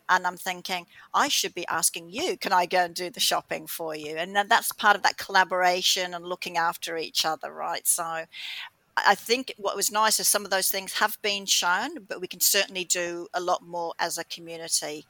And 0.09 0.27
i'm 0.27 0.37
thinking 0.37 0.87
i 1.15 1.29
should 1.29 1.55
be 1.55 1.67
asking 1.69 2.11
you 2.11 2.37
can 2.37 2.53
i 2.53 2.67
go 2.67 2.79
and 2.79 2.95
do 2.95 3.09
the 3.11 3.21
shopping 3.21 3.67
for 3.67 3.95
you? 3.95 4.17
And 4.17 4.37
that's 4.49 4.73
part 4.73 4.97
of 4.97 5.03
that 5.03 5.17
collaboration 5.17 6.13
and 6.15 6.27
looking 6.27 6.57
after 6.57 6.97
each 6.97 7.25
other 7.25 7.53
right? 7.53 7.87
So 7.87 8.25
I 8.97 9.15
think 9.15 9.55
what 9.57 9.77
was 9.77 9.91
nice 9.91 10.21
is 10.21 10.29
some 10.29 10.45
of 10.45 10.51
those 10.51 10.71
things 10.71 10.95
have 10.95 11.17
been 11.23 11.47
shown, 11.47 12.05
but 12.07 12.21
we 12.21 12.27
can 12.27 12.41
certainly 12.41 12.85
do 12.85 13.27
a 13.33 13.41
lot 13.41 13.63
more 13.63 13.95
as 13.99 14.19
a 14.19 14.25
community. 14.25 15.07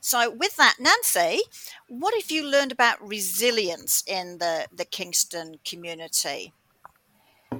So, 0.00 0.30
with 0.30 0.56
that, 0.56 0.76
Nancy, 0.78 1.42
what 1.88 2.14
have 2.14 2.30
you 2.30 2.46
learned 2.46 2.72
about 2.72 3.06
resilience 3.06 4.04
in 4.06 4.38
the, 4.38 4.66
the 4.72 4.84
Kingston 4.84 5.58
community? 5.64 6.52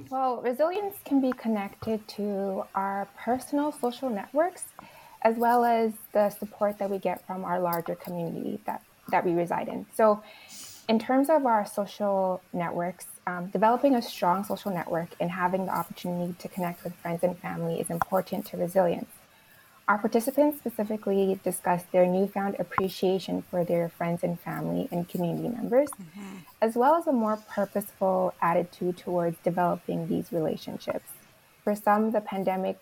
Well, 0.09 0.41
resilience 0.41 0.95
can 1.03 1.19
be 1.19 1.33
connected 1.33 2.07
to 2.09 2.63
our 2.75 3.07
personal 3.17 3.71
social 3.71 4.09
networks 4.09 4.65
as 5.23 5.35
well 5.35 5.65
as 5.65 5.91
the 6.13 6.29
support 6.29 6.77
that 6.77 6.89
we 6.89 6.99
get 6.99 7.25
from 7.25 7.43
our 7.43 7.59
larger 7.59 7.95
community 7.95 8.59
that, 8.65 8.81
that 9.09 9.25
we 9.25 9.33
reside 9.33 9.67
in. 9.67 9.85
So, 9.93 10.21
in 10.87 10.99
terms 10.99 11.29
of 11.29 11.45
our 11.45 11.65
social 11.65 12.41
networks, 12.53 13.07
um, 13.25 13.47
developing 13.47 13.95
a 13.95 14.01
strong 14.01 14.45
social 14.45 14.71
network 14.71 15.09
and 15.19 15.29
having 15.29 15.65
the 15.65 15.75
opportunity 15.75 16.33
to 16.39 16.47
connect 16.47 16.83
with 16.85 16.95
friends 16.95 17.23
and 17.23 17.37
family 17.39 17.81
is 17.81 17.89
important 17.89 18.45
to 18.47 18.57
resilience. 18.57 19.09
Our 19.87 19.97
participants 19.97 20.57
specifically 20.57 21.39
discussed 21.45 21.89
their 21.93 22.05
newfound 22.05 22.57
appreciation 22.59 23.41
for 23.41 23.63
their 23.63 23.87
friends 23.87 24.21
and 24.21 24.37
family 24.37 24.89
and 24.91 25.07
community 25.07 25.47
members, 25.47 25.89
mm-hmm. 25.91 26.39
as 26.61 26.75
well 26.75 26.95
as 26.95 27.07
a 27.07 27.13
more 27.13 27.37
purposeful 27.49 28.33
attitude 28.41 28.97
towards 28.97 29.37
developing 29.45 30.09
these 30.09 30.33
relationships. 30.33 31.09
For 31.63 31.73
some, 31.73 32.11
the 32.11 32.19
pandemic 32.19 32.77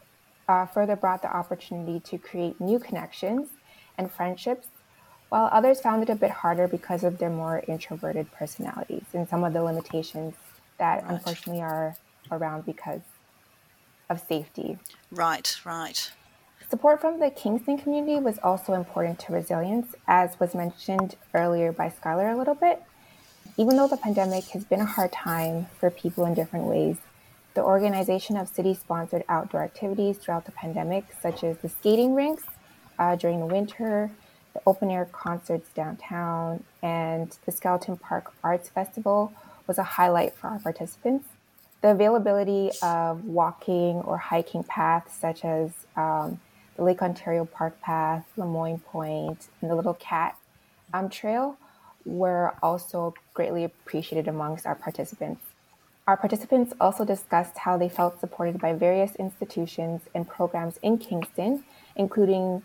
uh, 0.50 0.66
further 0.66 0.96
brought 0.96 1.22
the 1.22 1.32
opportunity 1.32 2.00
to 2.00 2.18
create 2.18 2.60
new 2.60 2.80
connections 2.80 3.50
and 4.00 4.12
friendships, 4.12 4.68
while 5.30 5.50
others 5.52 5.82
found 5.82 6.02
it 6.02 6.10
a 6.10 6.16
bit 6.16 6.32
harder 6.32 6.68
because 6.68 7.04
of 7.04 7.20
their 7.20 7.30
more 7.30 7.64
introverted 7.68 8.32
personalities 8.32 9.06
and 9.14 9.30
some 9.30 9.44
of 9.44 9.54
the 9.54 9.62
limitations 9.62 10.34
that 10.80 11.04
right. 11.04 11.12
unfortunately 11.12 11.62
are 11.62 11.96
around 12.32 12.66
because 12.66 13.02
of 14.10 14.20
safety. 14.28 14.80
Right, 15.12 15.56
right. 15.64 16.12
Support 16.70 17.00
from 17.00 17.20
the 17.20 17.30
Kingston 17.30 17.78
community 17.78 18.20
was 18.20 18.40
also 18.40 18.74
important 18.74 19.20
to 19.20 19.34
resilience, 19.34 19.94
as 20.08 20.40
was 20.40 20.56
mentioned 20.56 21.16
earlier 21.34 21.72
by 21.72 21.90
Skylar 21.90 22.34
a 22.34 22.38
little 22.38 22.56
bit. 22.56 22.82
Even 23.56 23.78
though 23.78 23.88
the 23.88 23.98
pandemic 23.98 24.46
has 24.46 24.66
been 24.66 24.82
a 24.82 24.86
hard 24.86 25.12
time 25.12 25.68
for 25.80 25.92
people 25.92 26.26
in 26.26 26.34
different 26.34 26.66
ways, 26.66 26.98
the 27.54 27.62
organization 27.62 28.36
of 28.36 28.50
city 28.50 28.74
sponsored 28.74 29.24
outdoor 29.30 29.62
activities 29.62 30.18
throughout 30.18 30.46
the 30.46 30.52
pandemic, 30.54 31.06
such 31.22 31.44
as 31.44 31.56
the 31.60 31.70
skating 31.70 32.16
rinks 32.16 32.44
uh, 32.98 33.16
during 33.16 33.40
the 33.40 33.46
winter, 33.46 34.10
the 34.56 34.62
open 34.66 34.90
air 34.90 35.06
concerts 35.06 35.70
downtown, 35.76 36.64
and 36.82 37.38
the 37.46 37.52
Skeleton 37.52 37.96
Park 37.96 38.34
Arts 38.44 38.70
Festival, 38.70 39.32
was 39.68 39.78
a 39.78 39.84
highlight 39.84 40.34
for 40.34 40.48
our 40.48 40.60
participants. 40.60 41.30
The 41.82 41.92
availability 41.92 42.72
of 42.82 43.24
walking 43.24 43.98
or 43.98 44.18
hiking 44.18 44.64
paths, 44.64 45.16
such 45.16 45.46
as 45.46 45.72
um, 45.96 46.40
the 46.76 46.84
Lake 46.84 47.02
Ontario 47.02 47.46
Park 47.46 47.80
Path, 47.82 48.26
Lemoine 48.38 48.84
Point, 48.84 49.48
and 49.62 49.72
the 49.72 49.76
Little 49.76 49.94
Cat 49.94 50.38
um, 50.94 51.10
Trail 51.10 51.58
were 52.06 52.54
also 52.62 53.14
greatly 53.34 53.64
appreciated 53.64 54.28
amongst 54.28 54.66
our 54.66 54.76
participants. 54.76 55.42
Our 56.08 56.18
participants 56.18 56.74
also 56.80 57.04
discussed 57.04 57.58
how 57.58 57.78
they 57.78 57.90
felt 57.90 58.20
supported 58.20 58.60
by 58.60 58.74
various 58.74 59.16
institutions 59.16 60.02
and 60.14 60.28
programs 60.28 60.78
in 60.84 61.00
Kingston, 61.00 61.64
including 61.96 62.62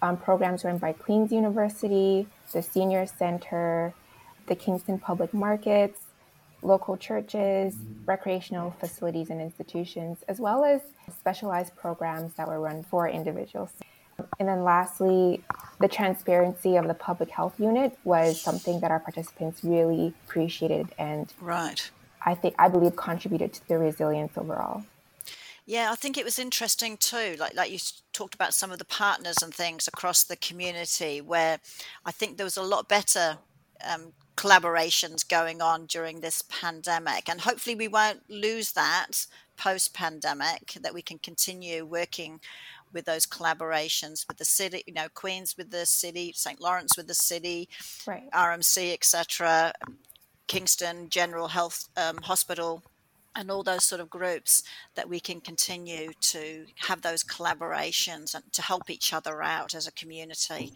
um, 0.00 0.16
programs 0.16 0.64
run 0.64 0.78
by 0.78 0.92
Queen's 0.92 1.32
University, 1.32 2.28
the 2.52 2.62
Senior 2.62 3.06
Center, 3.06 3.94
the 4.46 4.54
Kingston 4.54 4.98
Public 4.98 5.34
Markets, 5.34 6.02
local 6.64 6.96
churches, 6.96 7.76
recreational 8.06 8.74
facilities 8.80 9.30
and 9.30 9.40
institutions, 9.40 10.18
as 10.28 10.40
well 10.40 10.64
as 10.64 10.80
specialized 11.18 11.76
programs 11.76 12.32
that 12.34 12.48
were 12.48 12.60
run 12.60 12.82
for 12.82 13.08
individuals. 13.08 13.70
And 14.38 14.48
then 14.48 14.64
lastly, 14.64 15.42
the 15.80 15.88
transparency 15.88 16.76
of 16.76 16.86
the 16.86 16.94
public 16.94 17.30
health 17.30 17.58
unit 17.58 17.98
was 18.04 18.40
something 18.40 18.80
that 18.80 18.90
our 18.90 19.00
participants 19.00 19.64
really 19.64 20.14
appreciated 20.24 20.88
and 20.98 21.32
right. 21.40 21.90
I 22.24 22.34
think 22.34 22.54
I 22.58 22.68
believe 22.68 22.96
contributed 22.96 23.52
to 23.54 23.68
the 23.68 23.78
resilience 23.78 24.38
overall. 24.38 24.84
Yeah, 25.66 25.90
I 25.90 25.94
think 25.94 26.18
it 26.18 26.24
was 26.24 26.38
interesting 26.38 26.96
too. 26.96 27.36
Like 27.38 27.54
like 27.54 27.70
you 27.70 27.78
talked 28.12 28.34
about 28.34 28.54
some 28.54 28.70
of 28.70 28.78
the 28.78 28.84
partners 28.84 29.36
and 29.42 29.52
things 29.52 29.88
across 29.88 30.22
the 30.22 30.36
community, 30.36 31.20
where 31.20 31.58
I 32.04 32.12
think 32.12 32.36
there 32.36 32.44
was 32.44 32.56
a 32.56 32.62
lot 32.62 32.88
better 32.88 33.38
um, 33.84 34.12
collaborations 34.36 35.28
going 35.28 35.62
on 35.62 35.86
during 35.86 36.20
this 36.20 36.42
pandemic. 36.42 37.28
And 37.28 37.40
hopefully, 37.40 37.76
we 37.76 37.88
won't 37.88 38.28
lose 38.28 38.72
that 38.72 39.26
post 39.56 39.94
pandemic, 39.94 40.76
that 40.80 40.94
we 40.94 41.02
can 41.02 41.18
continue 41.18 41.84
working 41.84 42.40
with 42.92 43.04
those 43.04 43.26
collaborations 43.26 44.26
with 44.26 44.38
the 44.38 44.44
city, 44.44 44.82
you 44.86 44.94
know, 44.94 45.08
Queens 45.12 45.56
with 45.56 45.70
the 45.70 45.84
city, 45.84 46.32
St. 46.34 46.60
Lawrence 46.60 46.96
with 46.96 47.08
the 47.08 47.14
city, 47.14 47.68
right. 48.06 48.30
RMC, 48.32 48.92
etc., 48.92 49.72
Kingston 50.46 51.08
General 51.08 51.48
Health 51.48 51.88
um, 51.96 52.18
Hospital. 52.18 52.82
And 53.36 53.50
all 53.50 53.64
those 53.64 53.84
sort 53.84 54.00
of 54.00 54.08
groups 54.08 54.62
that 54.94 55.08
we 55.08 55.18
can 55.18 55.40
continue 55.40 56.12
to 56.20 56.66
have 56.86 57.02
those 57.02 57.24
collaborations 57.24 58.32
and 58.32 58.44
to 58.52 58.62
help 58.62 58.88
each 58.88 59.12
other 59.12 59.42
out 59.42 59.74
as 59.74 59.88
a 59.88 59.92
community. 59.92 60.72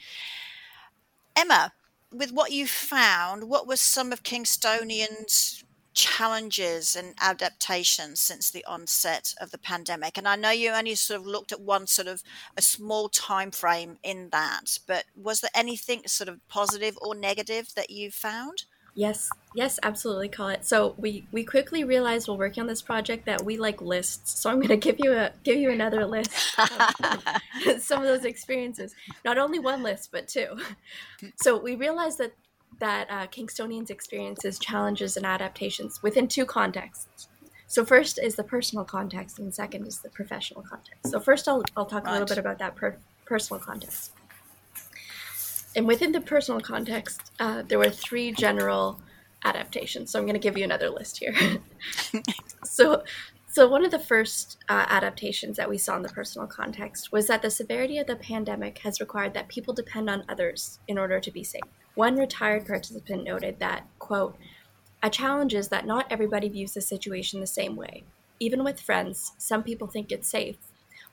Emma, 1.37 1.73
with 2.13 2.33
what 2.33 2.53
you 2.53 2.67
found, 2.67 3.49
what 3.49 3.67
were 3.67 3.77
some 3.77 4.13
of 4.13 4.23
Kingstonians' 4.23 5.65
challenges 5.95 6.95
and 6.95 7.15
adaptations 7.21 8.21
since 8.21 8.51
the 8.51 8.65
onset 8.65 9.35
of 9.41 9.51
the 9.51 9.59
pandemic? 9.59 10.17
And 10.17 10.29
I 10.29 10.37
know 10.37 10.51
you 10.51 10.71
only 10.71 10.95
sort 10.95 11.21
of 11.21 11.27
looked 11.27 11.53
at 11.53 11.61
one 11.61 11.87
sort 11.87 12.09
of 12.09 12.23
a 12.57 12.63
small 12.63 13.09
time 13.09 13.51
frame 13.51 13.99
in 14.03 14.31
that, 14.31 14.79
but 14.87 15.05
was 15.15 15.41
there 15.41 15.51
anything 15.55 16.03
sort 16.07 16.29
of 16.29 16.47
positive 16.49 16.99
or 17.03 17.15
negative 17.15 17.75
that 17.75 17.91
you 17.91 18.11
found? 18.11 18.65
Yes, 18.95 19.31
yes, 19.55 19.79
absolutely, 19.83 20.29
Colette. 20.29 20.67
So 20.67 20.95
we 20.99 21.27
we 21.31 21.45
quickly 21.45 21.85
realized 21.85 22.29
while 22.29 22.37
working 22.37 22.63
on 22.63 22.67
this 22.67 22.83
project 22.83 23.27
that 23.27 23.45
we 23.45 23.57
like 23.57 23.81
lists. 23.81 24.41
So 24.41 24.51
I'm 24.51 24.57
going 24.57 24.69
to 24.69 24.77
give 24.77 24.97
you 24.99 25.13
a 25.13 25.33
give 25.45 25.59
you 25.59 25.71
another 25.71 26.07
list 26.07 26.59
of 26.59 27.81
some 27.81 28.01
of 28.01 28.09
those 28.09 28.25
experiences. 28.25 28.95
Not 29.25 29.39
only 29.39 29.59
one 29.59 29.83
list, 29.83 30.11
but 30.13 30.29
two. 30.29 30.59
So 31.37 31.59
we 31.59 31.75
realized 31.75 32.19
that 32.19 32.33
that 32.81 33.11
uh, 33.11 33.27
Kingstonians 33.27 33.91
experiences 33.91 34.59
challenges 34.59 35.17
and 35.17 35.27
adaptations 35.27 36.01
within 36.03 36.29
two 36.29 36.47
contexts. 36.47 37.29
So 37.67 37.85
first 37.85 38.19
is 38.19 38.35
the 38.35 38.45
personal 38.45 38.85
context, 38.85 39.39
and 39.39 39.55
second 39.55 39.87
is 39.87 39.99
the 40.01 40.09
professional 40.11 40.63
context. 40.63 41.11
So 41.11 41.21
first, 41.21 41.47
I'll 41.49 41.63
I'll 41.77 41.87
talk 41.87 42.05
right. 42.05 42.11
a 42.11 42.13
little 42.13 42.27
bit 42.27 42.39
about 42.39 42.59
that 42.59 42.77
per- 42.77 42.99
personal 43.27 43.61
context. 43.61 44.13
And 45.79 45.87
within 45.87 46.11
the 46.11 46.21
personal 46.21 46.61
context, 46.61 47.31
uh, 47.39 47.63
there 47.63 47.79
were 47.79 47.89
three 47.89 48.33
general 48.33 49.01
adaptations. 49.45 50.11
So 50.11 50.19
I'm 50.19 50.25
going 50.25 50.35
to 50.35 50.41
give 50.41 50.59
you 50.59 50.65
another 50.65 50.91
list 50.91 51.19
here. 51.19 51.33
so, 52.65 53.05
so 53.47 53.69
one 53.69 53.85
of 53.85 53.93
the 53.93 53.99
first 54.01 54.59
uh, 54.69 54.87
adaptations 54.89 55.57
that 55.57 55.71
we 55.71 55.79
saw 55.79 55.95
in 55.95 56.03
the 56.03 56.09
personal 56.09 56.49
context 56.49 57.13
was 57.13 57.29
that 57.29 57.43
the 57.43 57.51
severity 57.51 57.97
of 57.99 58.09
the 58.09 58.17
pandemic 58.17 58.79
has 58.79 58.99
required 58.99 59.35
that 59.35 59.47
people 59.47 59.73
depend 59.73 60.11
on 60.11 60.25
others 60.29 60.81
in 60.89 60.99
order 60.99 61.21
to 61.21 61.31
be 61.31 61.45
safe. 61.45 61.63
One 61.95 62.17
retired 62.17 62.67
participant 62.67 63.23
noted 63.23 63.61
that, 63.61 63.87
quote, 64.01 64.37
a 65.01 65.09
challenge 65.09 65.55
is 65.55 65.69
that 65.69 65.87
not 65.87 66.11
everybody 66.11 66.49
views 66.49 66.75
the 66.75 66.81
situation 66.81 67.39
the 67.39 67.47
same 67.47 67.77
way. 67.77 68.03
Even 68.41 68.65
with 68.65 68.81
friends, 68.81 69.31
some 69.39 69.63
people 69.63 69.87
think 69.87 70.11
it's 70.11 70.29
safe, 70.29 70.57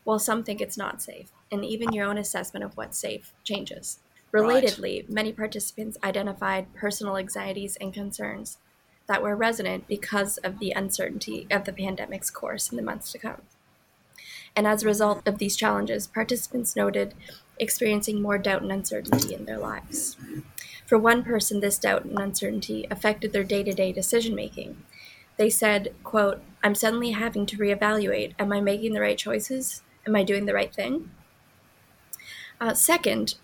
while 0.05 0.17
some 0.17 0.43
think 0.43 0.59
it's 0.59 0.75
not 0.75 1.03
safe, 1.03 1.29
and 1.51 1.63
even 1.63 1.93
your 1.93 2.07
own 2.07 2.17
assessment 2.17 2.65
of 2.65 2.75
what's 2.75 2.97
safe 2.97 3.31
changes. 3.43 3.99
Relatedly, 4.35 5.01
right. 5.01 5.09
many 5.09 5.31
participants 5.31 5.97
identified 6.03 6.73
personal 6.73 7.17
anxieties 7.17 7.77
and 7.79 7.93
concerns 7.93 8.57
that 9.07 9.21
were 9.21 9.35
resonant 9.35 9.87
because 9.87 10.37
of 10.37 10.59
the 10.59 10.71
uncertainty 10.71 11.47
of 11.49 11.63
the 11.63 11.71
pandemic's 11.71 12.29
course 12.29 12.69
in 12.69 12.75
the 12.75 12.83
months 12.83 13.11
to 13.13 13.17
come. 13.17 13.43
And 14.55 14.67
as 14.67 14.83
a 14.83 14.87
result 14.87 15.25
of 15.25 15.37
these 15.37 15.55
challenges, 15.55 16.07
participants 16.07 16.75
noted 16.75 17.13
experiencing 17.59 18.21
more 18.21 18.37
doubt 18.37 18.61
and 18.61 18.71
uncertainty 18.71 19.33
in 19.33 19.45
their 19.45 19.57
lives. 19.57 20.17
For 20.85 20.97
one 20.97 21.23
person, 21.23 21.61
this 21.61 21.77
doubt 21.77 22.03
and 22.03 22.19
uncertainty 22.19 22.87
affected 22.91 23.31
their 23.31 23.43
day 23.43 23.63
to 23.63 23.73
day 23.73 23.91
decision 23.93 24.35
making. 24.35 24.83
They 25.37 25.49
said, 25.49 25.93
quote, 26.03 26.41
I'm 26.63 26.75
suddenly 26.75 27.11
having 27.11 27.45
to 27.47 27.57
reevaluate. 27.57 28.33
Am 28.37 28.51
I 28.51 28.59
making 28.59 28.93
the 28.93 29.01
right 29.01 29.17
choices? 29.17 29.81
Am 30.05 30.15
I 30.15 30.23
doing 30.23 30.45
the 30.45 30.53
right 30.53 30.73
thing? 30.73 31.11
Uh, 32.59 32.73
second, 32.73 33.35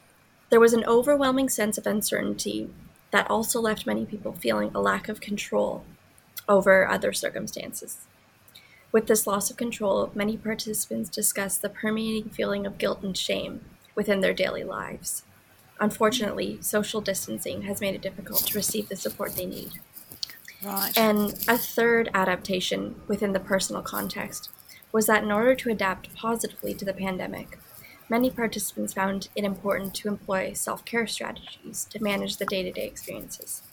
there 0.51 0.59
was 0.59 0.73
an 0.73 0.85
overwhelming 0.85 1.49
sense 1.49 1.77
of 1.77 1.87
uncertainty 1.87 2.69
that 3.11 3.29
also 3.31 3.59
left 3.59 3.87
many 3.87 4.05
people 4.05 4.33
feeling 4.33 4.69
a 4.75 4.81
lack 4.81 5.09
of 5.09 5.21
control 5.21 5.83
over 6.47 6.87
other 6.87 7.13
circumstances. 7.13 7.99
With 8.91 9.07
this 9.07 9.25
loss 9.25 9.49
of 9.49 9.55
control, 9.55 10.11
many 10.13 10.35
participants 10.35 11.09
discussed 11.09 11.61
the 11.61 11.69
permeating 11.69 12.29
feeling 12.29 12.65
of 12.65 12.77
guilt 12.77 13.01
and 13.01 13.17
shame 13.17 13.61
within 13.95 14.19
their 14.19 14.33
daily 14.33 14.65
lives. 14.65 15.23
Unfortunately, 15.79 16.57
social 16.61 16.99
distancing 16.99 17.63
has 17.63 17.79
made 17.79 17.95
it 17.95 18.01
difficult 18.01 18.45
to 18.47 18.57
receive 18.57 18.89
the 18.89 18.95
support 18.97 19.35
they 19.35 19.45
need. 19.45 19.71
Right. 20.63 20.95
And 20.97 21.33
a 21.47 21.57
third 21.57 22.09
adaptation 22.13 23.01
within 23.07 23.31
the 23.31 23.39
personal 23.39 23.81
context 23.81 24.49
was 24.91 25.07
that 25.07 25.23
in 25.23 25.31
order 25.31 25.55
to 25.55 25.71
adapt 25.71 26.13
positively 26.13 26.73
to 26.73 26.83
the 26.83 26.93
pandemic, 26.93 27.57
many 28.11 28.29
participants 28.29 28.93
found 28.93 29.29
it 29.37 29.45
important 29.45 29.95
to 29.95 30.09
employ 30.09 30.51
self 30.53 30.83
care 30.83 31.07
strategies 31.07 31.85
to 31.85 32.03
manage 32.03 32.37
the 32.37 32.45
day 32.45 32.61
to 32.61 32.71
day 32.71 32.85
experiences. 32.85 33.63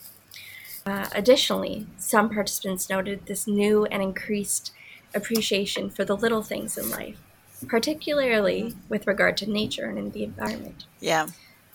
Uh, 0.87 1.09
additionally, 1.13 1.87
some 1.99 2.31
participants 2.31 2.89
noted 2.89 3.27
this 3.27 3.47
new 3.47 3.85
and 3.87 4.03
increased 4.03 4.73
appreciation 5.15 5.91
for 5.91 6.05
the 6.05 6.17
little 6.17 6.43
things 6.43 6.79
in 6.79 6.89
life, 6.89 7.19
particularly 7.67 8.75
with 8.89 9.07
regard 9.07 9.37
to 9.37 9.51
nature 9.51 9.87
and 9.87 9.99
in 9.99 10.11
the 10.13 10.25
environment. 10.25 10.87
Yeah. 11.01 11.27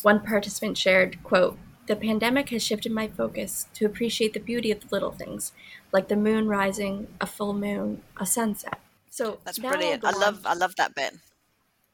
One 0.02 0.22
participant 0.22 0.78
shared, 0.78 1.22
quote, 1.24 1.58
the 1.88 1.96
pandemic 1.98 2.50
has 2.50 2.64
shifted 2.64 2.94
my 2.94 3.10
focus 3.10 3.68
to 3.74 3.86
appreciate 3.86 4.34
the 4.34 4.40
beauty 4.40 4.72
of 4.72 4.80
the 4.80 4.88
little 4.90 5.12
things, 5.12 5.52
like 5.92 6.08
the 6.08 6.16
moon 6.16 6.48
rising, 6.48 7.08
a 7.20 7.28
full 7.28 7.54
moon, 7.54 8.02
a 8.18 8.26
sunset. 8.26 8.80
So 9.10 9.40
that's 9.44 9.60
brilliant. 9.60 10.04
I 10.06 10.12
love 10.12 10.46
I 10.46 10.54
love 10.54 10.76
that 10.78 10.96
bit. 10.96 11.14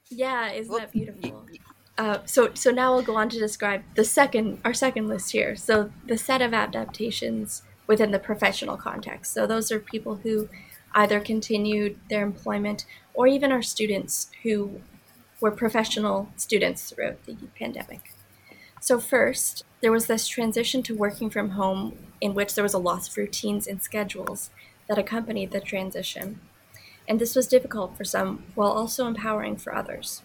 Yeah, 0.09 0.51
isn't 0.51 0.71
Whoop. 0.71 0.81
that 0.81 0.91
beautiful? 0.91 1.45
Uh, 1.97 2.19
so 2.25 2.51
so 2.53 2.71
now 2.71 2.93
we'll 2.93 3.03
go 3.03 3.17
on 3.17 3.29
to 3.29 3.37
describe 3.37 3.83
the 3.95 4.05
second 4.05 4.59
our 4.63 4.73
second 4.73 5.07
list 5.07 5.31
here. 5.31 5.55
So 5.55 5.91
the 6.05 6.17
set 6.17 6.41
of 6.41 6.53
adaptations 6.53 7.63
within 7.87 8.11
the 8.11 8.19
professional 8.19 8.77
context. 8.77 9.33
So 9.33 9.45
those 9.45 9.71
are 9.71 9.79
people 9.79 10.15
who 10.17 10.49
either 10.93 11.19
continued 11.19 11.99
their 12.09 12.23
employment 12.23 12.85
or 13.13 13.27
even 13.27 13.51
our 13.51 13.61
students 13.61 14.29
who 14.43 14.81
were 15.39 15.51
professional 15.51 16.29
students 16.35 16.89
throughout 16.89 17.25
the 17.25 17.35
pandemic. 17.57 18.13
So, 18.81 18.99
first, 18.99 19.63
there 19.81 19.91
was 19.91 20.07
this 20.07 20.27
transition 20.27 20.83
to 20.83 20.95
working 20.95 21.29
from 21.29 21.51
home 21.51 21.97
in 22.21 22.33
which 22.33 22.55
there 22.55 22.63
was 22.63 22.73
a 22.73 22.79
loss 22.79 23.09
of 23.09 23.17
routines 23.17 23.67
and 23.67 23.81
schedules 23.81 24.49
that 24.87 24.97
accompanied 24.97 25.51
the 25.51 25.59
transition. 25.59 26.39
And 27.09 27.19
this 27.19 27.35
was 27.35 27.47
difficult 27.47 27.97
for 27.97 28.05
some 28.05 28.43
while 28.53 28.71
also 28.71 29.07
empowering 29.07 29.57
for 29.57 29.75
others. 29.75 30.21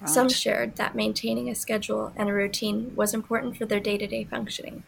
Right. 0.00 0.08
Some 0.10 0.28
shared 0.28 0.76
that 0.76 0.94
maintaining 0.94 1.48
a 1.48 1.54
schedule 1.54 2.12
and 2.14 2.28
a 2.28 2.32
routine 2.34 2.92
was 2.94 3.14
important 3.14 3.56
for 3.56 3.64
their 3.64 3.80
day 3.80 3.96
to 3.96 4.06
day 4.06 4.24
functioning. 4.24 4.84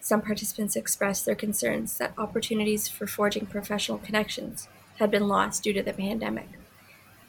Some 0.00 0.22
participants 0.22 0.76
expressed 0.76 1.26
their 1.26 1.34
concerns 1.34 1.98
that 1.98 2.14
opportunities 2.16 2.88
for 2.88 3.06
forging 3.06 3.46
professional 3.46 3.98
connections 3.98 4.68
had 4.98 5.10
been 5.10 5.28
lost 5.28 5.62
due 5.62 5.74
to 5.74 5.82
the 5.82 5.92
pandemic. 5.92 6.48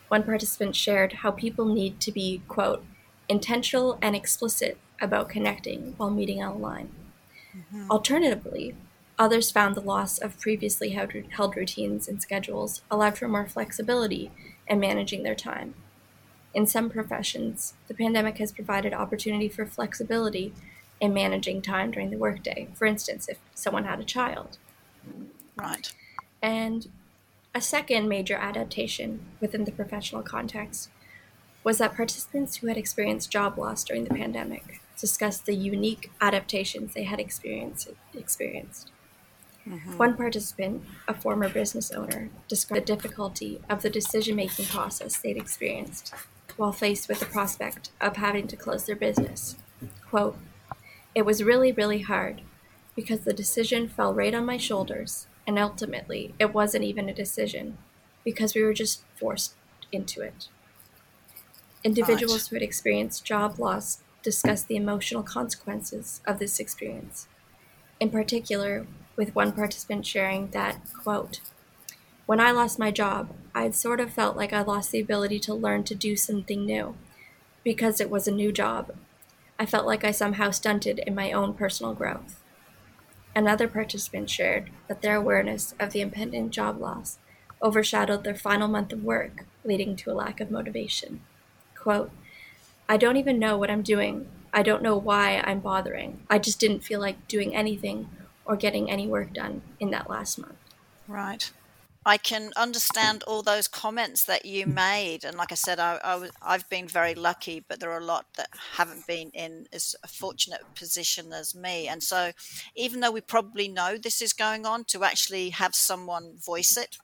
One 0.07 0.23
participant 0.23 0.75
shared 0.75 1.13
how 1.13 1.31
people 1.31 1.65
need 1.65 1.99
to 1.99 2.11
be, 2.11 2.41
quote, 2.47 2.85
intentional 3.27 3.97
and 4.01 4.15
explicit 4.15 4.77
about 5.01 5.29
connecting 5.29 5.93
while 5.97 6.09
meeting 6.09 6.41
online. 6.41 6.89
Mm-hmm. 7.55 7.91
Alternatively, 7.91 8.75
others 9.19 9.51
found 9.51 9.75
the 9.75 9.81
loss 9.81 10.17
of 10.17 10.39
previously 10.39 10.91
held 10.91 11.55
routines 11.55 12.07
and 12.07 12.21
schedules 12.21 12.81
allowed 12.89 13.17
for 13.17 13.27
more 13.27 13.45
flexibility 13.45 14.31
in 14.65 14.79
managing 14.79 15.23
their 15.23 15.35
time. 15.35 15.75
In 16.53 16.65
some 16.65 16.89
professions, 16.89 17.73
the 17.87 17.93
pandemic 17.93 18.37
has 18.37 18.53
provided 18.53 18.93
opportunity 18.93 19.49
for 19.49 19.65
flexibility 19.65 20.53
in 21.01 21.13
managing 21.13 21.61
time 21.61 21.91
during 21.91 22.09
the 22.09 22.17
workday. 22.17 22.69
For 22.73 22.85
instance, 22.85 23.27
if 23.27 23.37
someone 23.53 23.83
had 23.83 23.99
a 23.99 24.05
child. 24.05 24.57
Right. 25.57 25.91
And 26.41 26.87
a 27.53 27.61
second 27.61 28.07
major 28.07 28.35
adaptation 28.35 29.19
within 29.41 29.65
the 29.65 29.71
professional 29.71 30.23
context 30.23 30.89
was 31.63 31.77
that 31.79 31.95
participants 31.95 32.57
who 32.57 32.67
had 32.67 32.77
experienced 32.77 33.31
job 33.31 33.57
loss 33.57 33.83
during 33.83 34.05
the 34.05 34.15
pandemic 34.15 34.81
discussed 34.97 35.45
the 35.45 35.55
unique 35.55 36.09
adaptations 36.21 36.93
they 36.93 37.03
had 37.03 37.19
experienced. 37.19 37.89
experienced. 38.13 38.91
Mm-hmm. 39.69 39.97
One 39.97 40.17
participant, 40.17 40.83
a 41.07 41.13
former 41.13 41.47
business 41.47 41.91
owner, 41.91 42.29
described 42.47 42.87
the 42.87 42.95
difficulty 42.95 43.61
of 43.69 43.83
the 43.83 43.89
decision 43.89 44.35
making 44.35 44.65
process 44.65 45.17
they'd 45.17 45.37
experienced 45.37 46.13
while 46.57 46.71
faced 46.71 47.07
with 47.07 47.19
the 47.19 47.25
prospect 47.25 47.91
of 48.01 48.17
having 48.17 48.47
to 48.47 48.57
close 48.57 48.85
their 48.85 48.95
business. 48.95 49.55
Quote, 50.09 50.37
it 51.13 51.25
was 51.25 51.43
really, 51.43 51.71
really 51.71 52.01
hard 52.01 52.41
because 52.95 53.21
the 53.21 53.33
decision 53.33 53.87
fell 53.87 54.13
right 54.13 54.33
on 54.33 54.45
my 54.45 54.57
shoulders, 54.57 55.27
and 55.47 55.57
ultimately, 55.57 56.33
it 56.39 56.53
wasn't 56.53 56.83
even 56.83 57.07
a 57.07 57.13
decision 57.13 57.77
because 58.25 58.55
we 58.55 58.61
were 58.61 58.73
just 58.73 59.03
forced 59.15 59.53
into 59.91 60.21
it. 60.21 60.49
Individuals 61.83 62.47
who 62.47 62.55
had 62.55 62.63
experienced 62.63 63.23
job 63.23 63.57
loss 63.59 63.99
discussed 64.21 64.67
the 64.67 64.75
emotional 64.75 65.23
consequences 65.23 66.21
of 66.27 66.39
this 66.39 66.59
experience. 66.59 67.27
In 67.99 68.09
particular, 68.09 68.85
with 69.19 69.35
one 69.35 69.51
participant 69.51 70.05
sharing 70.05 70.47
that, 70.51 70.79
quote, 70.93 71.41
when 72.25 72.39
I 72.39 72.51
lost 72.51 72.79
my 72.79 72.89
job, 72.89 73.35
I 73.53 73.69
sort 73.71 73.99
of 73.99 74.13
felt 74.13 74.37
like 74.37 74.53
I 74.53 74.61
lost 74.61 74.93
the 74.93 75.01
ability 75.01 75.41
to 75.41 75.53
learn 75.53 75.83
to 75.83 75.93
do 75.93 76.15
something 76.15 76.65
new 76.65 76.95
because 77.61 77.99
it 77.99 78.09
was 78.09 78.29
a 78.29 78.31
new 78.31 78.53
job 78.53 78.95
I 79.59 79.65
felt 79.65 79.85
like 79.85 80.05
I 80.05 80.11
somehow 80.11 80.51
stunted 80.51 80.99
in 80.99 81.13
my 81.13 81.33
own 81.33 81.53
personal 81.53 81.93
growth. 81.93 82.41
Another 83.35 83.67
participant 83.67 84.29
shared 84.29 84.69
that 84.87 85.01
their 85.01 85.17
awareness 85.17 85.75
of 85.81 85.91
the 85.91 85.99
impending 85.99 86.49
job 86.49 86.79
loss 86.79 87.17
overshadowed 87.61 88.23
their 88.23 88.35
final 88.35 88.69
month 88.69 88.93
of 88.93 89.03
work, 89.03 89.43
leading 89.65 89.97
to 89.97 90.11
a 90.11 90.13
lack 90.13 90.39
of 90.39 90.49
motivation. 90.49 91.19
Quote, 91.75 92.09
I 92.87 92.95
don't 92.95 93.17
even 93.17 93.37
know 93.37 93.57
what 93.57 93.69
I'm 93.69 93.81
doing. 93.81 94.29
I 94.53 94.63
don't 94.63 94.81
know 94.81 94.95
why 94.95 95.43
I'm 95.43 95.59
bothering. 95.59 96.21
I 96.29 96.39
just 96.39 96.57
didn't 96.57 96.85
feel 96.85 97.01
like 97.01 97.27
doing 97.27 97.53
anything 97.53 98.07
or 98.49 98.55
getting 98.55 98.89
any 98.89 99.07
work 99.07 99.31
done 99.31 99.61
in 99.79 99.91
that 99.91 100.09
last 100.09 100.39
month. 100.39 100.57
Right. 101.07 101.51
I 102.03 102.17
can 102.17 102.51
understand 102.55 103.23
all 103.27 103.43
those 103.43 103.67
comments 103.67 104.23
that 104.23 104.43
you 104.43 104.65
made, 104.65 105.23
and 105.23 105.37
like 105.37 105.51
I 105.51 105.55
said, 105.55 105.79
I, 105.79 105.99
I 106.03 106.15
was, 106.15 106.31
I've 106.41 106.67
been 106.67 106.87
very 106.87 107.13
lucky, 107.13 107.63
but 107.67 107.79
there 107.79 107.91
are 107.91 107.99
a 107.99 108.03
lot 108.03 108.25
that 108.37 108.49
haven't 108.77 109.05
been 109.05 109.29
in 109.35 109.67
as 109.71 109.95
a 110.03 110.07
fortunate 110.07 110.61
position 110.73 111.31
as 111.31 111.53
me. 111.53 111.87
And 111.87 112.01
so, 112.01 112.31
even 112.75 113.01
though 113.01 113.11
we 113.11 113.21
probably 113.21 113.67
know 113.67 113.97
this 113.97 114.21
is 114.21 114.33
going 114.33 114.65
on, 114.65 114.85
to 114.85 115.03
actually 115.03 115.49
have 115.51 115.75
someone 115.75 116.37
voice 116.43 116.75
it 116.77 116.97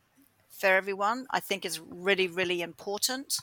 for 0.50 0.68
everyone, 0.68 1.28
I 1.30 1.42
think 1.42 1.66
is 1.66 1.80
really, 1.80 2.28
really 2.28 2.62
important. 2.62 3.38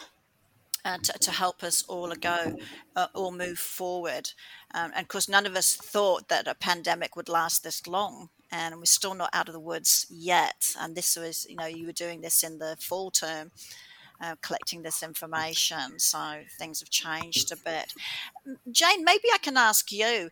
Uh, 0.84 0.98
to, 0.98 1.12
to, 1.20 1.30
help 1.30 1.62
us 1.62 1.84
all 1.86 2.12
go, 2.20 2.56
uh, 2.96 3.06
all 3.14 3.30
move 3.30 3.56
forward. 3.56 4.28
Um, 4.74 4.90
and 4.94 5.02
of 5.02 5.08
course, 5.08 5.28
none 5.28 5.46
of 5.46 5.56
us 5.56 5.74
thought 5.74 6.28
that 6.28 6.48
a 6.48 6.54
pandemic 6.54 7.16
would 7.16 7.28
last 7.28 7.62
this 7.62 7.86
long 7.86 8.30
and 8.50 8.76
we're 8.76 8.84
still 8.84 9.14
not 9.14 9.30
out 9.32 9.48
of 9.48 9.54
the 9.54 9.60
woods 9.60 10.06
yet. 10.10 10.74
And 10.78 10.94
this 10.94 11.16
was, 11.16 11.46
you 11.48 11.56
know, 11.56 11.66
you 11.66 11.86
were 11.86 11.92
doing 11.92 12.20
this 12.20 12.42
in 12.42 12.58
the 12.58 12.76
fall 12.80 13.10
term. 13.10 13.50
Uh, 14.20 14.36
collecting 14.40 14.82
this 14.82 15.02
information, 15.02 15.98
so 15.98 16.42
things 16.56 16.78
have 16.78 16.88
changed 16.90 17.50
a 17.50 17.56
bit. 17.56 17.92
Jane, 18.70 19.04
maybe 19.04 19.24
I 19.34 19.38
can 19.38 19.56
ask 19.56 19.90
you, 19.90 20.30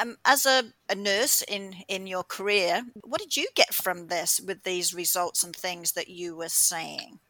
um, 0.00 0.16
as 0.24 0.46
a, 0.46 0.64
a, 0.88 0.96
nurse 0.96 1.42
in 1.42 1.76
in 1.86 2.08
your 2.08 2.24
career, 2.24 2.82
what 3.04 3.20
did 3.20 3.36
you 3.36 3.46
get 3.54 3.72
from 3.72 4.08
this 4.08 4.40
with 4.40 4.64
these 4.64 4.94
results 4.94 5.44
and 5.44 5.54
things 5.54 5.92
that 5.92 6.08
you 6.08 6.34
were 6.34 6.48
seeing? 6.48 7.20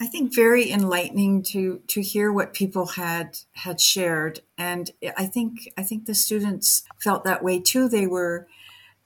I 0.00 0.06
think 0.06 0.34
very 0.34 0.70
enlightening 0.70 1.42
to 1.44 1.80
to 1.88 2.00
hear 2.00 2.32
what 2.32 2.52
people 2.52 2.86
had 2.86 3.38
had 3.52 3.80
shared, 3.80 4.40
and 4.56 4.90
I 5.16 5.26
think 5.26 5.70
I 5.76 5.82
think 5.82 6.06
the 6.06 6.14
students 6.14 6.82
felt 6.98 7.24
that 7.24 7.42
way 7.44 7.60
too. 7.60 7.88
They 7.88 8.06
were 8.06 8.48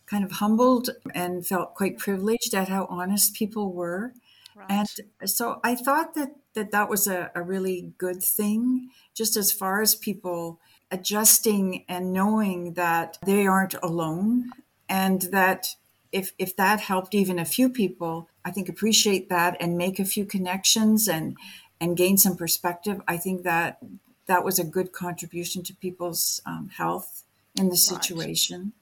kind 0.07 0.25
of 0.25 0.33
humbled 0.33 0.91
and 1.15 1.47
felt 1.47 1.75
quite 1.75 1.99
privileged 1.99 2.55
at 2.55 2.69
how 2.69 2.87
honest 2.91 3.35
people 3.35 3.73
were. 3.73 4.13
Right. 4.55 4.67
And 4.71 5.31
so 5.31 5.61
I 5.65 5.75
thought 5.75 6.15
that 6.15 6.37
that, 6.55 6.71
that 6.71 6.89
was 6.91 7.07
a, 7.07 7.31
a 7.35 7.43
really 7.43 7.93
good 7.97 8.23
thing, 8.23 8.91
just 9.15 9.37
as 9.37 9.53
far 9.53 9.81
as 9.81 9.95
people 9.95 10.61
adjusting 10.91 11.85
and 11.89 12.13
knowing 12.13 12.75
that 12.75 13.17
they 13.25 13.47
aren't 13.47 13.75
alone 13.83 14.51
and 14.89 15.23
that 15.33 15.75
if 16.13 16.33
if 16.39 16.55
that 16.57 16.81
helped 16.81 17.15
even 17.15 17.39
a 17.39 17.45
few 17.45 17.69
people, 17.69 18.29
I 18.45 18.51
think 18.51 18.69
appreciate 18.69 19.29
that 19.31 19.57
and 19.59 19.77
make 19.79 19.99
a 19.99 20.05
few 20.05 20.25
connections 20.25 21.09
and 21.09 21.37
and 21.81 21.97
gain 21.97 22.17
some 22.19 22.37
perspective. 22.37 23.01
I 23.09 23.17
think 23.17 23.43
that 23.43 23.79
that 24.27 24.45
was 24.45 24.59
a 24.59 24.65
good 24.65 24.93
contribution 24.93 25.63
to 25.65 25.75
people's 25.75 26.41
um, 26.47 26.71
health 26.77 27.25
in 27.59 27.71
the 27.71 27.77
situation. 27.77 28.73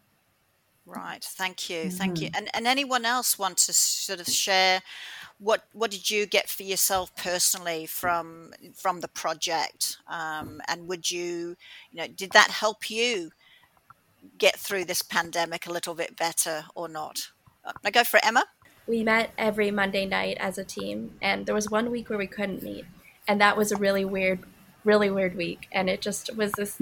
Right. 0.84 0.96
right. 0.96 1.24
Thank 1.24 1.70
you. 1.70 1.84
Mm-hmm. 1.84 1.88
Thank 1.90 2.20
you. 2.20 2.28
Mm-hmm. 2.28 2.38
And 2.38 2.50
and 2.52 2.66
anyone 2.66 3.04
else 3.04 3.38
want 3.38 3.58
to 3.58 3.72
sort 3.72 4.20
of 4.20 4.26
share 4.26 4.82
what 5.38 5.64
what 5.72 5.90
did 5.90 6.10
you 6.10 6.26
get 6.26 6.48
for 6.48 6.64
yourself 6.64 7.14
personally 7.16 7.86
from 7.86 8.52
from 8.74 9.00
the 9.00 9.08
project? 9.08 9.98
Um, 10.08 10.60
and 10.68 10.86
would 10.88 11.10
you 11.10 11.56
you 11.90 11.96
know 11.98 12.08
did 12.08 12.32
that 12.32 12.50
help 12.50 12.90
you 12.90 13.30
get 14.38 14.58
through 14.58 14.84
this 14.84 15.02
pandemic 15.02 15.66
a 15.66 15.72
little 15.72 15.94
bit 15.94 16.16
better 16.16 16.64
or 16.74 16.88
not? 16.88 17.30
Uh, 17.64 17.72
I 17.84 17.90
go 17.90 18.04
for 18.04 18.20
Emma. 18.22 18.44
We 18.86 19.04
met 19.04 19.32
every 19.38 19.70
Monday 19.70 20.06
night 20.06 20.36
as 20.40 20.58
a 20.58 20.64
team, 20.64 21.14
and 21.22 21.46
there 21.46 21.54
was 21.54 21.70
one 21.70 21.90
week 21.90 22.10
where 22.10 22.18
we 22.18 22.26
couldn't 22.26 22.62
meet, 22.62 22.84
and 23.28 23.40
that 23.40 23.56
was 23.56 23.70
a 23.70 23.76
really 23.76 24.04
weird, 24.04 24.40
really 24.84 25.10
weird 25.10 25.36
week, 25.36 25.68
and 25.70 25.88
it 25.88 26.00
just 26.00 26.34
was 26.36 26.52
this 26.52 26.80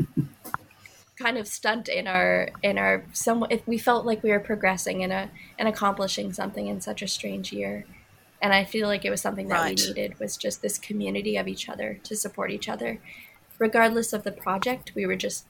kind 1.18 1.36
of 1.36 1.48
stunt 1.48 1.88
in 1.88 2.06
our 2.06 2.48
in 2.62 2.78
our 2.78 3.04
some 3.12 3.44
if 3.50 3.66
we 3.66 3.76
felt 3.76 4.06
like 4.06 4.22
we 4.22 4.30
were 4.30 4.40
progressing 4.40 5.00
in 5.00 5.10
a 5.10 5.30
and 5.58 5.68
accomplishing 5.68 6.32
something 6.32 6.68
in 6.68 6.80
such 6.80 7.02
a 7.02 7.08
strange 7.08 7.52
year 7.52 7.84
and 8.40 8.52
i 8.52 8.62
feel 8.64 8.86
like 8.86 9.04
it 9.04 9.10
was 9.10 9.20
something 9.20 9.48
that 9.48 9.60
right. 9.60 9.80
we 9.80 9.86
needed 9.88 10.18
was 10.20 10.36
just 10.36 10.62
this 10.62 10.78
community 10.78 11.36
of 11.36 11.48
each 11.48 11.68
other 11.68 11.98
to 12.04 12.14
support 12.14 12.52
each 12.52 12.68
other 12.68 13.00
regardless 13.58 14.12
of 14.12 14.22
the 14.22 14.30
project 14.30 14.92
we 14.94 15.06
were 15.06 15.16
just 15.16 15.44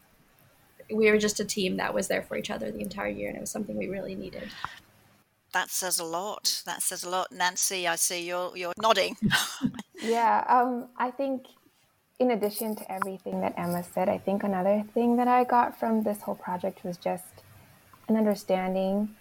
we 0.92 1.10
were 1.10 1.18
just 1.18 1.40
a 1.40 1.44
team 1.44 1.76
that 1.76 1.94
was 1.94 2.08
there 2.08 2.22
for 2.22 2.36
each 2.36 2.50
other 2.50 2.70
the 2.70 2.80
entire 2.80 3.08
year, 3.08 3.28
and 3.28 3.36
it 3.36 3.40
was 3.40 3.50
something 3.50 3.76
we 3.76 3.88
really 3.88 4.14
needed. 4.14 4.48
That 5.52 5.70
says 5.70 5.98
a 5.98 6.04
lot. 6.04 6.62
That 6.66 6.82
says 6.82 7.04
a 7.04 7.08
lot, 7.08 7.32
Nancy. 7.32 7.86
I 7.88 7.96
see 7.96 8.26
you're 8.26 8.56
you're 8.56 8.74
nodding. 8.80 9.16
yeah, 10.02 10.44
um, 10.48 10.88
I 10.96 11.10
think 11.10 11.46
in 12.18 12.32
addition 12.32 12.74
to 12.76 12.92
everything 12.92 13.40
that 13.40 13.54
Emma 13.56 13.82
said, 13.82 14.08
I 14.08 14.18
think 14.18 14.42
another 14.42 14.84
thing 14.92 15.16
that 15.16 15.28
I 15.28 15.44
got 15.44 15.78
from 15.78 16.02
this 16.02 16.22
whole 16.22 16.34
project 16.34 16.84
was 16.84 16.96
just 16.96 17.42
an 18.08 18.16
understanding. 18.16 19.14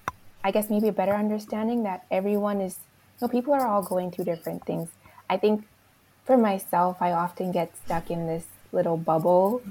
I 0.43 0.51
guess 0.51 0.69
maybe 0.69 0.87
a 0.87 0.93
better 0.93 1.13
understanding 1.13 1.83
that 1.83 2.05
everyone 2.11 2.61
is. 2.61 2.79
You 3.19 3.27
know, 3.27 3.31
people 3.31 3.53
are 3.53 3.65
all 3.65 3.81
going 3.81 4.11
through 4.11 4.25
different 4.25 4.65
things. 4.65 4.89
I 5.29 5.37
think 5.37 5.65
for 6.25 6.37
myself, 6.37 6.97
I 7.01 7.13
often 7.13 7.51
get 7.51 7.75
stuck 7.83 8.11
in 8.11 8.27
this 8.27 8.45
little 8.71 8.97
bubble 8.97 9.63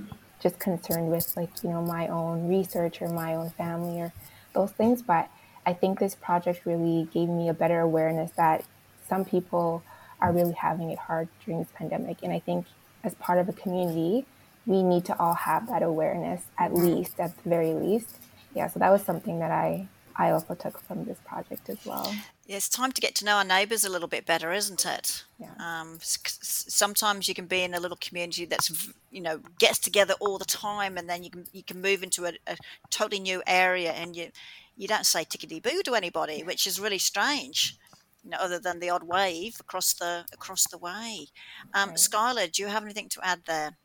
just 0.46 0.60
concerned 0.60 1.10
with 1.10 1.36
like 1.36 1.50
you 1.64 1.70
know 1.70 1.82
my 1.82 2.06
own 2.06 2.46
research 2.46 3.02
or 3.02 3.08
my 3.08 3.34
own 3.34 3.50
family 3.50 4.00
or 4.00 4.12
those 4.52 4.70
things 4.70 5.02
but 5.02 5.28
i 5.66 5.72
think 5.72 5.98
this 5.98 6.14
project 6.14 6.64
really 6.64 7.08
gave 7.12 7.28
me 7.28 7.48
a 7.48 7.54
better 7.54 7.80
awareness 7.80 8.30
that 8.36 8.64
some 9.08 9.24
people 9.24 9.82
are 10.20 10.32
really 10.32 10.52
having 10.52 10.90
it 10.90 10.98
hard 10.98 11.28
during 11.44 11.58
this 11.58 11.72
pandemic. 11.74 12.18
And 12.22 12.32
i 12.32 12.38
think 12.38 12.66
as 13.02 13.14
part 13.14 13.38
of 13.40 13.48
a 13.48 13.52
community 13.52 14.24
we 14.66 14.82
need 14.84 15.04
to 15.06 15.18
all 15.18 15.34
have 15.34 15.66
that 15.68 15.82
awareness 15.82 16.42
at 16.58 16.70
mm-hmm. 16.70 16.86
least 16.86 17.20
at 17.20 17.36
the 17.42 17.48
very 17.48 17.72
least. 17.72 18.16
Yeah 18.54 18.68
so 18.68 18.78
that 18.78 18.90
was 18.90 19.02
something 19.02 19.40
that 19.40 19.50
i 19.50 19.88
i 20.14 20.30
also 20.30 20.54
took 20.54 20.78
from 20.86 21.04
this 21.06 21.18
project 21.26 21.68
as 21.68 21.84
well 21.84 22.14
yeah, 22.46 22.56
it's 22.56 22.68
time 22.68 22.92
to 22.92 23.00
get 23.00 23.16
to 23.16 23.24
know 23.24 23.36
our 23.36 23.44
neighbours 23.44 23.84
a 23.84 23.90
little 23.90 24.06
bit 24.06 24.24
better, 24.24 24.52
isn't 24.52 24.86
it? 24.86 25.24
Yeah. 25.38 25.50
Um, 25.58 25.98
sometimes 26.00 27.28
you 27.28 27.34
can 27.34 27.46
be 27.46 27.62
in 27.62 27.74
a 27.74 27.80
little 27.80 27.98
community 28.00 28.44
that's 28.44 28.88
you 29.10 29.20
know 29.20 29.40
gets 29.58 29.80
together 29.80 30.14
all 30.20 30.38
the 30.38 30.44
time, 30.44 30.96
and 30.96 31.08
then 31.08 31.24
you 31.24 31.30
can 31.30 31.46
you 31.52 31.64
can 31.64 31.82
move 31.82 32.04
into 32.04 32.24
a, 32.24 32.32
a 32.46 32.56
totally 32.88 33.20
new 33.20 33.42
area, 33.48 33.90
and 33.92 34.14
you 34.14 34.30
you 34.76 34.86
don't 34.86 35.06
say 35.06 35.24
tickety 35.24 35.60
boo 35.60 35.82
to 35.82 35.96
anybody, 35.96 36.44
which 36.44 36.68
is 36.68 36.78
really 36.78 36.98
strange. 36.98 37.76
You 38.22 38.30
know, 38.30 38.38
other 38.38 38.60
than 38.60 38.78
the 38.78 38.90
odd 38.90 39.02
wave 39.02 39.56
across 39.58 39.94
the 39.94 40.24
across 40.32 40.68
the 40.68 40.78
way. 40.78 41.26
Um, 41.74 41.90
right. 41.90 41.98
Skylar, 41.98 42.52
do 42.52 42.62
you 42.62 42.68
have 42.68 42.84
anything 42.84 43.08
to 43.10 43.26
add 43.26 43.40
there? 43.46 43.76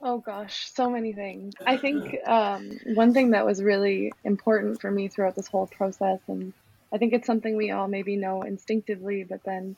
Oh 0.00 0.18
gosh, 0.18 0.68
so 0.72 0.90
many 0.90 1.12
things. 1.12 1.54
I 1.64 1.76
think 1.76 2.16
um, 2.26 2.76
one 2.94 3.14
thing 3.14 3.30
that 3.30 3.46
was 3.46 3.62
really 3.62 4.12
important 4.24 4.80
for 4.80 4.90
me 4.90 5.06
throughout 5.06 5.36
this 5.36 5.46
whole 5.46 5.68
process 5.68 6.18
and 6.26 6.52
I 6.94 6.98
think 6.98 7.12
it's 7.12 7.26
something 7.26 7.56
we 7.56 7.72
all 7.72 7.88
maybe 7.88 8.16
know 8.16 8.42
instinctively, 8.42 9.24
but 9.28 9.40
then 9.44 9.76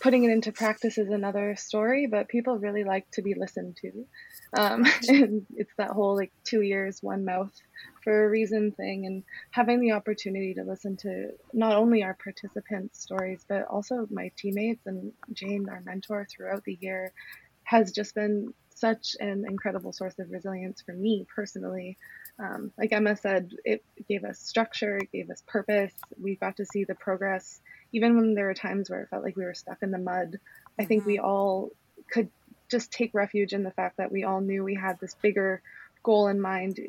putting 0.00 0.24
it 0.24 0.30
into 0.30 0.52
practice 0.52 0.98
is 0.98 1.08
another 1.08 1.56
story. 1.56 2.06
But 2.06 2.28
people 2.28 2.58
really 2.58 2.84
like 2.84 3.10
to 3.12 3.22
be 3.22 3.34
listened 3.34 3.76
to. 3.82 4.06
Um, 4.56 4.84
and 5.08 5.46
it's 5.56 5.74
that 5.78 5.90
whole 5.90 6.16
like 6.16 6.32
two 6.44 6.62
ears, 6.62 7.02
one 7.02 7.24
mouth 7.24 7.52
for 8.04 8.24
a 8.24 8.30
reason 8.30 8.72
thing. 8.72 9.06
And 9.06 9.24
having 9.50 9.80
the 9.80 9.92
opportunity 9.92 10.54
to 10.54 10.62
listen 10.62 10.96
to 10.98 11.30
not 11.52 11.76
only 11.76 12.04
our 12.04 12.14
participants' 12.14 13.00
stories, 13.00 13.44
but 13.48 13.66
also 13.66 14.06
my 14.10 14.30
teammates 14.36 14.86
and 14.86 15.12
Jane, 15.32 15.68
our 15.68 15.82
mentor 15.84 16.26
throughout 16.30 16.64
the 16.64 16.78
year, 16.80 17.12
has 17.64 17.90
just 17.90 18.14
been 18.14 18.54
such 18.74 19.16
an 19.20 19.44
incredible 19.48 19.92
source 19.92 20.18
of 20.18 20.30
resilience 20.30 20.82
for 20.82 20.92
me 20.92 21.26
personally. 21.34 21.96
Um, 22.38 22.72
like 22.76 22.92
Emma 22.92 23.16
said, 23.16 23.52
it 23.64 23.84
gave 24.08 24.24
us 24.24 24.40
structure, 24.40 24.96
it 24.96 25.12
gave 25.12 25.30
us 25.30 25.42
purpose. 25.46 25.92
We 26.20 26.34
got 26.36 26.56
to 26.56 26.66
see 26.66 26.84
the 26.84 26.94
progress, 26.94 27.60
even 27.92 28.16
when 28.16 28.34
there 28.34 28.46
were 28.46 28.54
times 28.54 28.90
where 28.90 29.02
it 29.02 29.08
felt 29.08 29.22
like 29.22 29.36
we 29.36 29.44
were 29.44 29.54
stuck 29.54 29.82
in 29.82 29.90
the 29.90 29.98
mud. 29.98 30.40
I 30.78 30.84
think 30.84 31.06
we 31.06 31.16
mm-hmm. 31.16 31.26
all 31.26 31.70
could 32.10 32.28
just 32.68 32.90
take 32.90 33.14
refuge 33.14 33.52
in 33.52 33.62
the 33.62 33.70
fact 33.70 33.98
that 33.98 34.10
we 34.10 34.24
all 34.24 34.40
knew 34.40 34.64
we 34.64 34.74
had 34.74 34.98
this 34.98 35.14
bigger 35.22 35.62
goal 36.02 36.26
in 36.26 36.40
mind. 36.40 36.80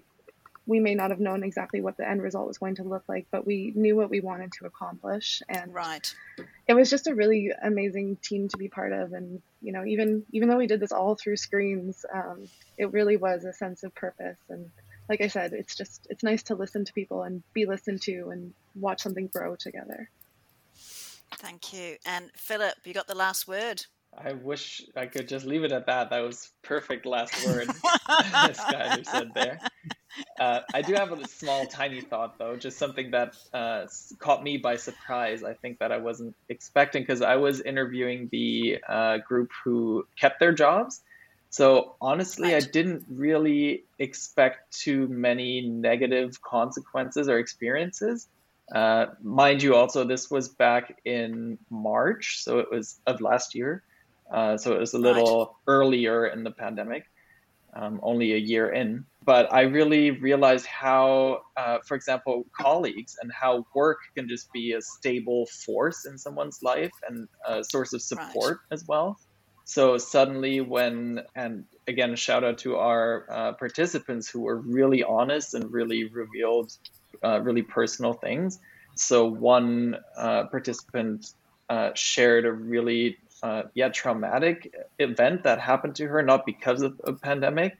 We 0.65 0.79
may 0.79 0.95
not 0.95 1.11
have 1.11 1.19
known 1.19 1.43
exactly 1.43 1.79
what 1.79 1.95
the 1.95 2.09
end 2.09 2.23
result 2.23 2.47
was 2.47 2.57
going 2.57 2.75
to 2.75 2.83
look 2.83 3.03
like, 3.07 3.27
but 3.29 3.45
we 3.45 3.71
knew 3.75 3.95
what 3.95 4.09
we 4.09 4.19
wanted 4.19 4.51
to 4.53 4.65
accomplish. 4.65 5.43
And 5.47 5.71
right. 5.71 6.11
it 6.67 6.73
was 6.73 6.89
just 6.89 7.05
a 7.05 7.13
really 7.13 7.51
amazing 7.61 8.17
team 8.23 8.47
to 8.47 8.57
be 8.57 8.67
part 8.67 8.91
of. 8.91 9.13
And, 9.13 9.43
you 9.61 9.73
know, 9.73 9.85
even 9.85 10.25
even 10.31 10.49
though 10.49 10.57
we 10.57 10.65
did 10.65 10.79
this 10.79 10.91
all 10.91 11.13
through 11.13 11.37
screens, 11.37 12.03
um, 12.11 12.47
it 12.79 12.91
really 12.91 13.15
was 13.15 13.45
a 13.45 13.53
sense 13.53 13.83
of 13.83 13.93
purpose 13.93 14.39
and 14.49 14.71
like 15.09 15.21
I 15.21 15.27
said, 15.27 15.53
it's 15.53 15.75
just 15.75 16.07
it's 16.09 16.23
nice 16.23 16.43
to 16.43 16.55
listen 16.55 16.85
to 16.85 16.93
people 16.93 17.23
and 17.23 17.43
be 17.53 17.65
listened 17.65 18.01
to 18.03 18.29
and 18.29 18.53
watch 18.75 19.01
something 19.01 19.27
grow 19.27 19.55
together. 19.55 20.09
Thank 21.35 21.73
you. 21.73 21.97
And 22.05 22.31
Philip, 22.35 22.75
you 22.85 22.93
got 22.93 23.07
the 23.07 23.15
last 23.15 23.47
word. 23.47 23.85
I 24.17 24.33
wish 24.33 24.81
I 24.95 25.07
could 25.07 25.27
just 25.27 25.45
leave 25.45 25.63
it 25.63 25.71
at 25.71 25.87
that. 25.87 26.09
That 26.09 26.19
was 26.21 26.49
perfect 26.61 27.05
last 27.05 27.45
word, 27.47 27.67
Skylar 28.07 29.05
said 29.05 29.31
there. 29.35 29.59
Uh, 30.39 30.61
I 30.73 30.81
do 30.81 30.93
have 30.93 31.11
a 31.11 31.27
small, 31.27 31.65
tiny 31.65 32.01
thought 32.01 32.37
though, 32.37 32.55
just 32.55 32.77
something 32.77 33.11
that 33.11 33.35
uh, 33.53 33.85
caught 34.19 34.43
me 34.43 34.57
by 34.57 34.77
surprise. 34.77 35.43
I 35.43 35.53
think 35.53 35.79
that 35.79 35.91
I 35.91 35.97
wasn't 35.97 36.35
expecting 36.47 37.03
because 37.03 37.21
I 37.21 37.35
was 37.35 37.61
interviewing 37.61 38.29
the 38.31 38.79
uh, 38.87 39.17
group 39.17 39.51
who 39.63 40.07
kept 40.17 40.39
their 40.39 40.53
jobs, 40.53 41.01
so 41.55 41.95
honestly, 42.01 42.51
right. 42.51 42.61
I 42.61 42.67
didn't 42.67 43.05
really 43.07 43.85
expect 43.97 44.77
too 44.77 45.07
many 45.07 45.61
negative 45.61 46.41
consequences 46.41 47.29
or 47.29 47.39
experiences. 47.39 48.27
Uh, 48.73 49.05
mind 49.23 49.63
you, 49.63 49.73
also 49.73 50.03
this 50.03 50.29
was 50.29 50.49
back 50.49 50.99
in 51.05 51.57
March, 51.69 52.43
so 52.43 52.59
it 52.59 52.69
was 52.69 52.99
of 53.07 53.21
last 53.21 53.55
year. 53.55 53.83
Uh, 54.29 54.57
so 54.57 54.73
it 54.73 54.79
was 54.81 54.95
a 54.95 54.97
little 54.97 55.45
right. 55.45 55.55
earlier 55.67 56.27
in 56.27 56.43
the 56.43 56.51
pandemic, 56.51 57.05
um, 57.73 58.01
only 58.03 58.33
a 58.33 58.37
year 58.37 58.71
in. 58.73 59.05
But 59.23 59.53
I 59.53 59.61
really 59.61 60.11
realized 60.11 60.65
how, 60.65 61.43
uh, 61.55 61.77
for 61.85 61.95
example, 61.95 62.45
colleagues 62.51 63.15
and 63.21 63.31
how 63.31 63.65
work 63.73 63.99
can 64.13 64.27
just 64.27 64.51
be 64.51 64.73
a 64.73 64.81
stable 64.81 65.45
force 65.45 66.03
in 66.05 66.17
someone's 66.17 66.61
life 66.61 66.91
and 67.07 67.29
a 67.47 67.63
source 67.63 67.93
of 67.93 68.01
support 68.01 68.57
right. 68.57 68.73
as 68.73 68.85
well. 68.89 69.17
So 69.65 69.97
suddenly, 69.97 70.61
when, 70.61 71.23
and 71.35 71.65
again, 71.87 72.15
shout 72.15 72.43
out 72.43 72.59
to 72.59 72.77
our 72.77 73.25
uh, 73.29 73.53
participants 73.53 74.29
who 74.29 74.41
were 74.41 74.57
really 74.57 75.03
honest 75.03 75.55
and 75.55 75.73
really 75.73 76.05
revealed 76.05 76.71
uh, 77.23 77.41
really 77.41 77.63
personal 77.63 78.13
things. 78.13 78.59
So 78.93 79.25
one 79.25 79.97
uh, 80.15 80.45
participant 80.45 81.33
uh, 81.67 81.89
shared 81.95 82.45
a 82.45 82.51
really, 82.51 83.17
uh, 83.41 83.63
yeah, 83.73 83.89
traumatic 83.89 84.73
event 84.99 85.43
that 85.43 85.59
happened 85.59 85.95
to 85.95 86.07
her, 86.07 86.21
not 86.21 86.45
because 86.45 86.83
of 86.83 87.01
a 87.03 87.13
pandemic. 87.13 87.75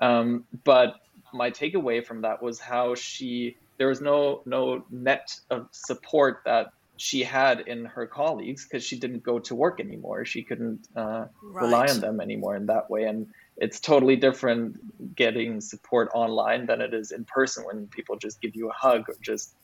Um, 0.00 0.44
but 0.62 1.00
my 1.34 1.50
takeaway 1.50 2.06
from 2.06 2.20
that 2.22 2.40
was 2.40 2.60
how 2.60 2.94
she, 2.94 3.56
there 3.78 3.88
was 3.88 4.00
no, 4.00 4.42
no 4.46 4.84
net 4.90 5.40
of 5.50 5.66
support 5.72 6.42
that 6.44 6.72
she 6.96 7.22
had 7.22 7.60
in 7.60 7.84
her 7.84 8.06
colleagues 8.06 8.64
because 8.64 8.84
she 8.84 8.98
didn't 8.98 9.22
go 9.22 9.38
to 9.40 9.54
work 9.54 9.80
anymore. 9.80 10.24
She 10.24 10.42
couldn't 10.42 10.86
uh, 10.96 11.26
right. 11.42 11.64
rely 11.64 11.86
on 11.88 12.00
them 12.00 12.20
anymore 12.20 12.56
in 12.56 12.66
that 12.66 12.90
way. 12.90 13.04
And 13.04 13.28
it's 13.56 13.80
totally 13.80 14.16
different 14.16 15.14
getting 15.14 15.60
support 15.60 16.10
online 16.14 16.66
than 16.66 16.80
it 16.80 16.92
is 16.94 17.12
in 17.12 17.24
person 17.24 17.64
when 17.64 17.86
people 17.86 18.16
just 18.16 18.40
give 18.40 18.54
you 18.54 18.70
a 18.70 18.72
hug 18.72 19.08
or 19.08 19.16
just 19.20 19.54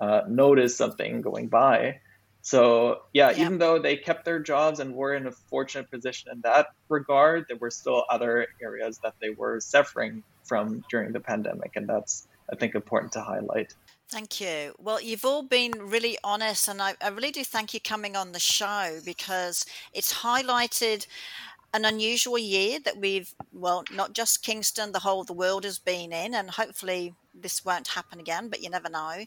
uh, 0.00 0.22
notice 0.28 0.76
something 0.76 1.20
going 1.20 1.48
by. 1.48 2.00
So, 2.42 3.02
yeah, 3.12 3.30
yeah, 3.30 3.46
even 3.46 3.58
though 3.58 3.78
they 3.78 3.96
kept 3.96 4.24
their 4.24 4.40
jobs 4.40 4.80
and 4.80 4.94
were 4.94 5.14
in 5.14 5.26
a 5.26 5.30
fortunate 5.32 5.90
position 5.90 6.32
in 6.32 6.40
that 6.40 6.68
regard, 6.88 7.46
there 7.48 7.56
were 7.56 7.70
still 7.70 8.04
other 8.10 8.48
areas 8.60 8.98
that 8.98 9.14
they 9.20 9.30
were 9.30 9.60
suffering 9.60 10.24
from 10.44 10.84
during 10.90 11.12
the 11.12 11.20
pandemic. 11.20 11.76
And 11.76 11.88
that's, 11.88 12.26
I 12.52 12.56
think, 12.56 12.74
important 12.74 13.12
to 13.12 13.20
highlight. 13.20 13.74
Thank 14.12 14.42
you. 14.42 14.74
Well, 14.78 15.00
you've 15.00 15.24
all 15.24 15.42
been 15.42 15.72
really 15.78 16.18
honest, 16.22 16.68
and 16.68 16.82
I, 16.82 16.92
I, 17.00 17.08
really 17.08 17.30
do 17.30 17.42
thank 17.42 17.72
you 17.72 17.80
coming 17.80 18.14
on 18.14 18.32
the 18.32 18.38
show 18.38 18.98
because 19.06 19.64
it's 19.94 20.12
highlighted 20.12 21.06
an 21.72 21.86
unusual 21.86 22.36
year 22.36 22.78
that 22.84 22.98
we've, 22.98 23.34
well, 23.54 23.84
not 23.90 24.12
just 24.12 24.42
Kingston, 24.42 24.92
the 24.92 24.98
whole 24.98 25.22
of 25.22 25.28
the 25.28 25.32
world 25.32 25.64
has 25.64 25.78
been 25.78 26.12
in, 26.12 26.34
and 26.34 26.50
hopefully 26.50 27.14
this 27.34 27.64
won't 27.64 27.88
happen 27.88 28.20
again, 28.20 28.50
but 28.50 28.62
you 28.62 28.68
never 28.68 28.90
know. 28.90 29.24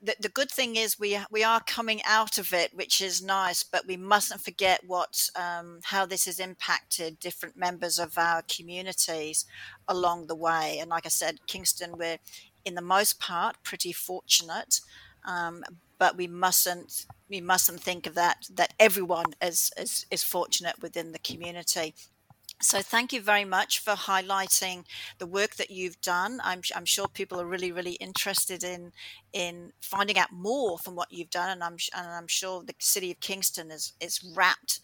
The, 0.00 0.14
the 0.20 0.28
good 0.28 0.52
thing 0.52 0.76
is 0.76 1.00
we 1.00 1.18
we 1.32 1.42
are 1.42 1.60
coming 1.60 2.00
out 2.06 2.38
of 2.38 2.52
it, 2.52 2.74
which 2.74 3.00
is 3.00 3.22
nice, 3.22 3.64
but 3.64 3.88
we 3.88 3.96
mustn't 3.96 4.40
forget 4.40 4.82
what 4.86 5.30
um, 5.34 5.80
how 5.82 6.06
this 6.06 6.26
has 6.26 6.38
impacted 6.38 7.18
different 7.18 7.56
members 7.56 7.98
of 7.98 8.16
our 8.16 8.42
communities 8.42 9.46
along 9.88 10.28
the 10.28 10.36
way. 10.36 10.78
And 10.80 10.90
like 10.90 11.06
I 11.06 11.08
said, 11.08 11.46
Kingston, 11.46 11.98
we're 11.98 12.18
in 12.64 12.74
the 12.74 12.82
most 12.82 13.20
part 13.20 13.62
pretty 13.62 13.92
fortunate, 13.92 14.80
um, 15.24 15.64
but 15.98 16.16
we 16.16 16.26
mustn't 16.26 17.06
we 17.28 17.40
mustn't 17.40 17.80
think 17.80 18.06
of 18.06 18.14
that 18.14 18.46
that 18.54 18.74
everyone 18.78 19.34
is, 19.40 19.70
is 19.78 20.06
is 20.10 20.22
fortunate 20.22 20.76
within 20.82 21.12
the 21.12 21.18
community. 21.18 21.94
So 22.62 22.80
thank 22.80 23.12
you 23.12 23.20
very 23.20 23.44
much 23.44 23.80
for 23.80 23.94
highlighting 23.94 24.84
the 25.18 25.26
work 25.26 25.56
that 25.56 25.70
you've 25.70 26.00
done. 26.00 26.40
I'm, 26.44 26.62
I'm 26.76 26.84
sure 26.84 27.08
people 27.08 27.40
are 27.40 27.46
really, 27.46 27.72
really 27.72 27.94
interested 27.94 28.62
in 28.62 28.92
in 29.32 29.72
finding 29.80 30.16
out 30.16 30.30
more 30.30 30.78
from 30.78 30.94
what 30.94 31.10
you've 31.10 31.30
done, 31.30 31.50
and 31.50 31.64
I'm 31.64 31.76
and 31.96 32.06
I'm 32.06 32.28
sure 32.28 32.62
the 32.62 32.74
city 32.78 33.10
of 33.10 33.18
Kingston 33.18 33.72
is 33.72 33.94
is 34.00 34.22
rapt 34.36 34.78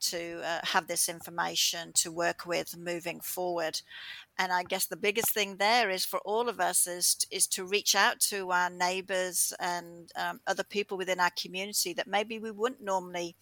to 0.00 0.40
uh, 0.44 0.60
have 0.64 0.88
this 0.88 1.08
information 1.08 1.92
to 1.92 2.10
work 2.10 2.46
with 2.46 2.76
moving 2.76 3.20
forward. 3.20 3.80
And 4.40 4.52
I 4.52 4.62
guess 4.62 4.86
the 4.86 4.96
biggest 4.96 5.34
thing 5.34 5.56
there 5.56 5.90
is 5.90 6.06
for 6.06 6.18
all 6.20 6.48
of 6.48 6.60
us 6.60 6.86
is 6.86 7.26
is 7.30 7.46
to 7.48 7.66
reach 7.66 7.94
out 7.94 8.20
to 8.30 8.50
our 8.52 8.70
neighbours 8.70 9.52
and 9.60 10.10
um, 10.16 10.40
other 10.46 10.64
people 10.64 10.96
within 10.96 11.20
our 11.20 11.30
community 11.38 11.92
that 11.92 12.06
maybe 12.06 12.38
we 12.38 12.50
wouldn't 12.50 12.80
normally 12.80 13.36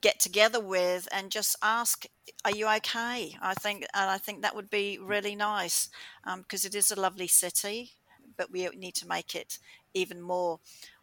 get 0.00 0.18
together 0.18 0.58
with 0.58 1.06
and 1.12 1.30
just 1.30 1.56
ask 1.60 2.06
are 2.46 2.56
you 2.56 2.66
okay? 2.66 3.36
I 3.42 3.54
think 3.54 3.84
and 3.92 4.10
i 4.10 4.16
think 4.16 4.40
that 4.40 4.56
would 4.56 4.70
be 4.70 4.98
really 4.98 5.36
nice 5.36 5.90
because 6.38 6.64
um, 6.64 6.68
it 6.68 6.74
is 6.74 6.90
a 6.90 6.98
lovely 7.00 7.26
city 7.26 7.90
but 8.38 8.50
we 8.50 8.66
need 8.68 8.94
to 8.94 9.06
make 9.06 9.34
it 9.34 9.58
even 9.92 10.22
more 10.22 10.60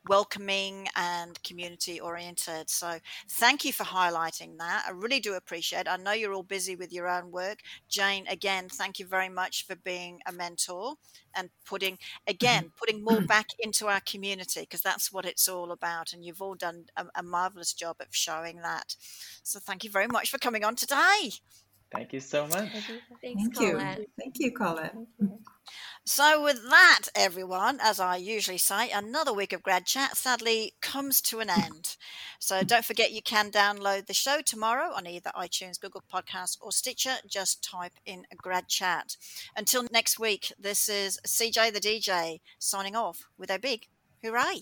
welcoming 0.07 0.87
and 0.95 1.41
community 1.43 1.99
oriented. 1.99 2.69
So 2.69 2.97
thank 3.29 3.65
you 3.65 3.73
for 3.73 3.83
highlighting 3.83 4.57
that. 4.59 4.85
I 4.87 4.91
really 4.91 5.19
do 5.19 5.33
appreciate 5.33 5.81
it. 5.81 5.87
I 5.87 5.97
know 5.97 6.11
you're 6.11 6.33
all 6.33 6.43
busy 6.43 6.75
with 6.75 6.91
your 6.91 7.07
own 7.07 7.31
work. 7.31 7.59
Jane, 7.89 8.25
again, 8.27 8.69
thank 8.69 8.99
you 8.99 9.05
very 9.05 9.29
much 9.29 9.65
for 9.65 9.75
being 9.75 10.19
a 10.27 10.31
mentor 10.31 10.95
and 11.35 11.49
putting 11.65 11.93
mm-hmm. 11.95 12.31
again 12.31 12.71
putting 12.77 13.03
more 13.03 13.21
back 13.21 13.47
into 13.59 13.87
our 13.87 14.01
community 14.01 14.61
because 14.61 14.81
that's 14.81 15.11
what 15.11 15.25
it's 15.25 15.47
all 15.47 15.71
about 15.71 16.13
and 16.13 16.23
you've 16.23 16.41
all 16.41 16.55
done 16.55 16.85
a, 16.95 17.05
a 17.15 17.23
marvelous 17.23 17.73
job 17.73 17.97
of 17.99 18.07
showing 18.11 18.61
that. 18.61 18.95
So 19.43 19.59
thank 19.59 19.83
you 19.83 19.89
very 19.89 20.07
much 20.07 20.29
for 20.29 20.37
coming 20.37 20.63
on 20.63 20.75
today. 20.75 21.31
Thank 21.91 22.11
you 22.13 22.19
so 22.19 22.47
much. 22.47 22.69
Thanks, 23.21 23.43
Thank 23.43 23.55
Colette. 23.55 23.99
you. 23.99 24.05
Thank 24.19 24.39
you, 24.39 24.51
Colette. 24.51 24.95
So, 26.09 26.41
with 26.41 26.63
that, 26.69 27.09
everyone, 27.15 27.79
as 27.81 27.99
I 27.99 28.15
usually 28.15 28.57
say, 28.57 28.89
another 28.89 29.33
week 29.33 29.51
of 29.51 29.61
Grad 29.61 29.85
Chat 29.85 30.15
sadly 30.15 30.73
comes 30.79 31.19
to 31.23 31.41
an 31.41 31.49
end. 31.49 31.97
So, 32.39 32.63
don't 32.63 32.85
forget 32.85 33.11
you 33.11 33.21
can 33.21 33.51
download 33.51 34.05
the 34.05 34.13
show 34.13 34.39
tomorrow 34.39 34.93
on 34.95 35.05
either 35.05 35.31
iTunes, 35.35 35.77
Google 35.77 36.01
Podcasts, 36.09 36.57
or 36.61 36.71
Stitcher. 36.71 37.15
Just 37.27 37.61
type 37.61 37.91
in 38.05 38.25
Grad 38.37 38.69
Chat. 38.69 39.17
Until 39.57 39.85
next 39.91 40.17
week, 40.17 40.53
this 40.57 40.87
is 40.87 41.19
CJ 41.27 41.73
the 41.73 41.81
DJ 41.81 42.39
signing 42.57 42.95
off 42.95 43.27
with 43.37 43.51
a 43.51 43.59
big 43.59 43.87
hooray. 44.23 44.61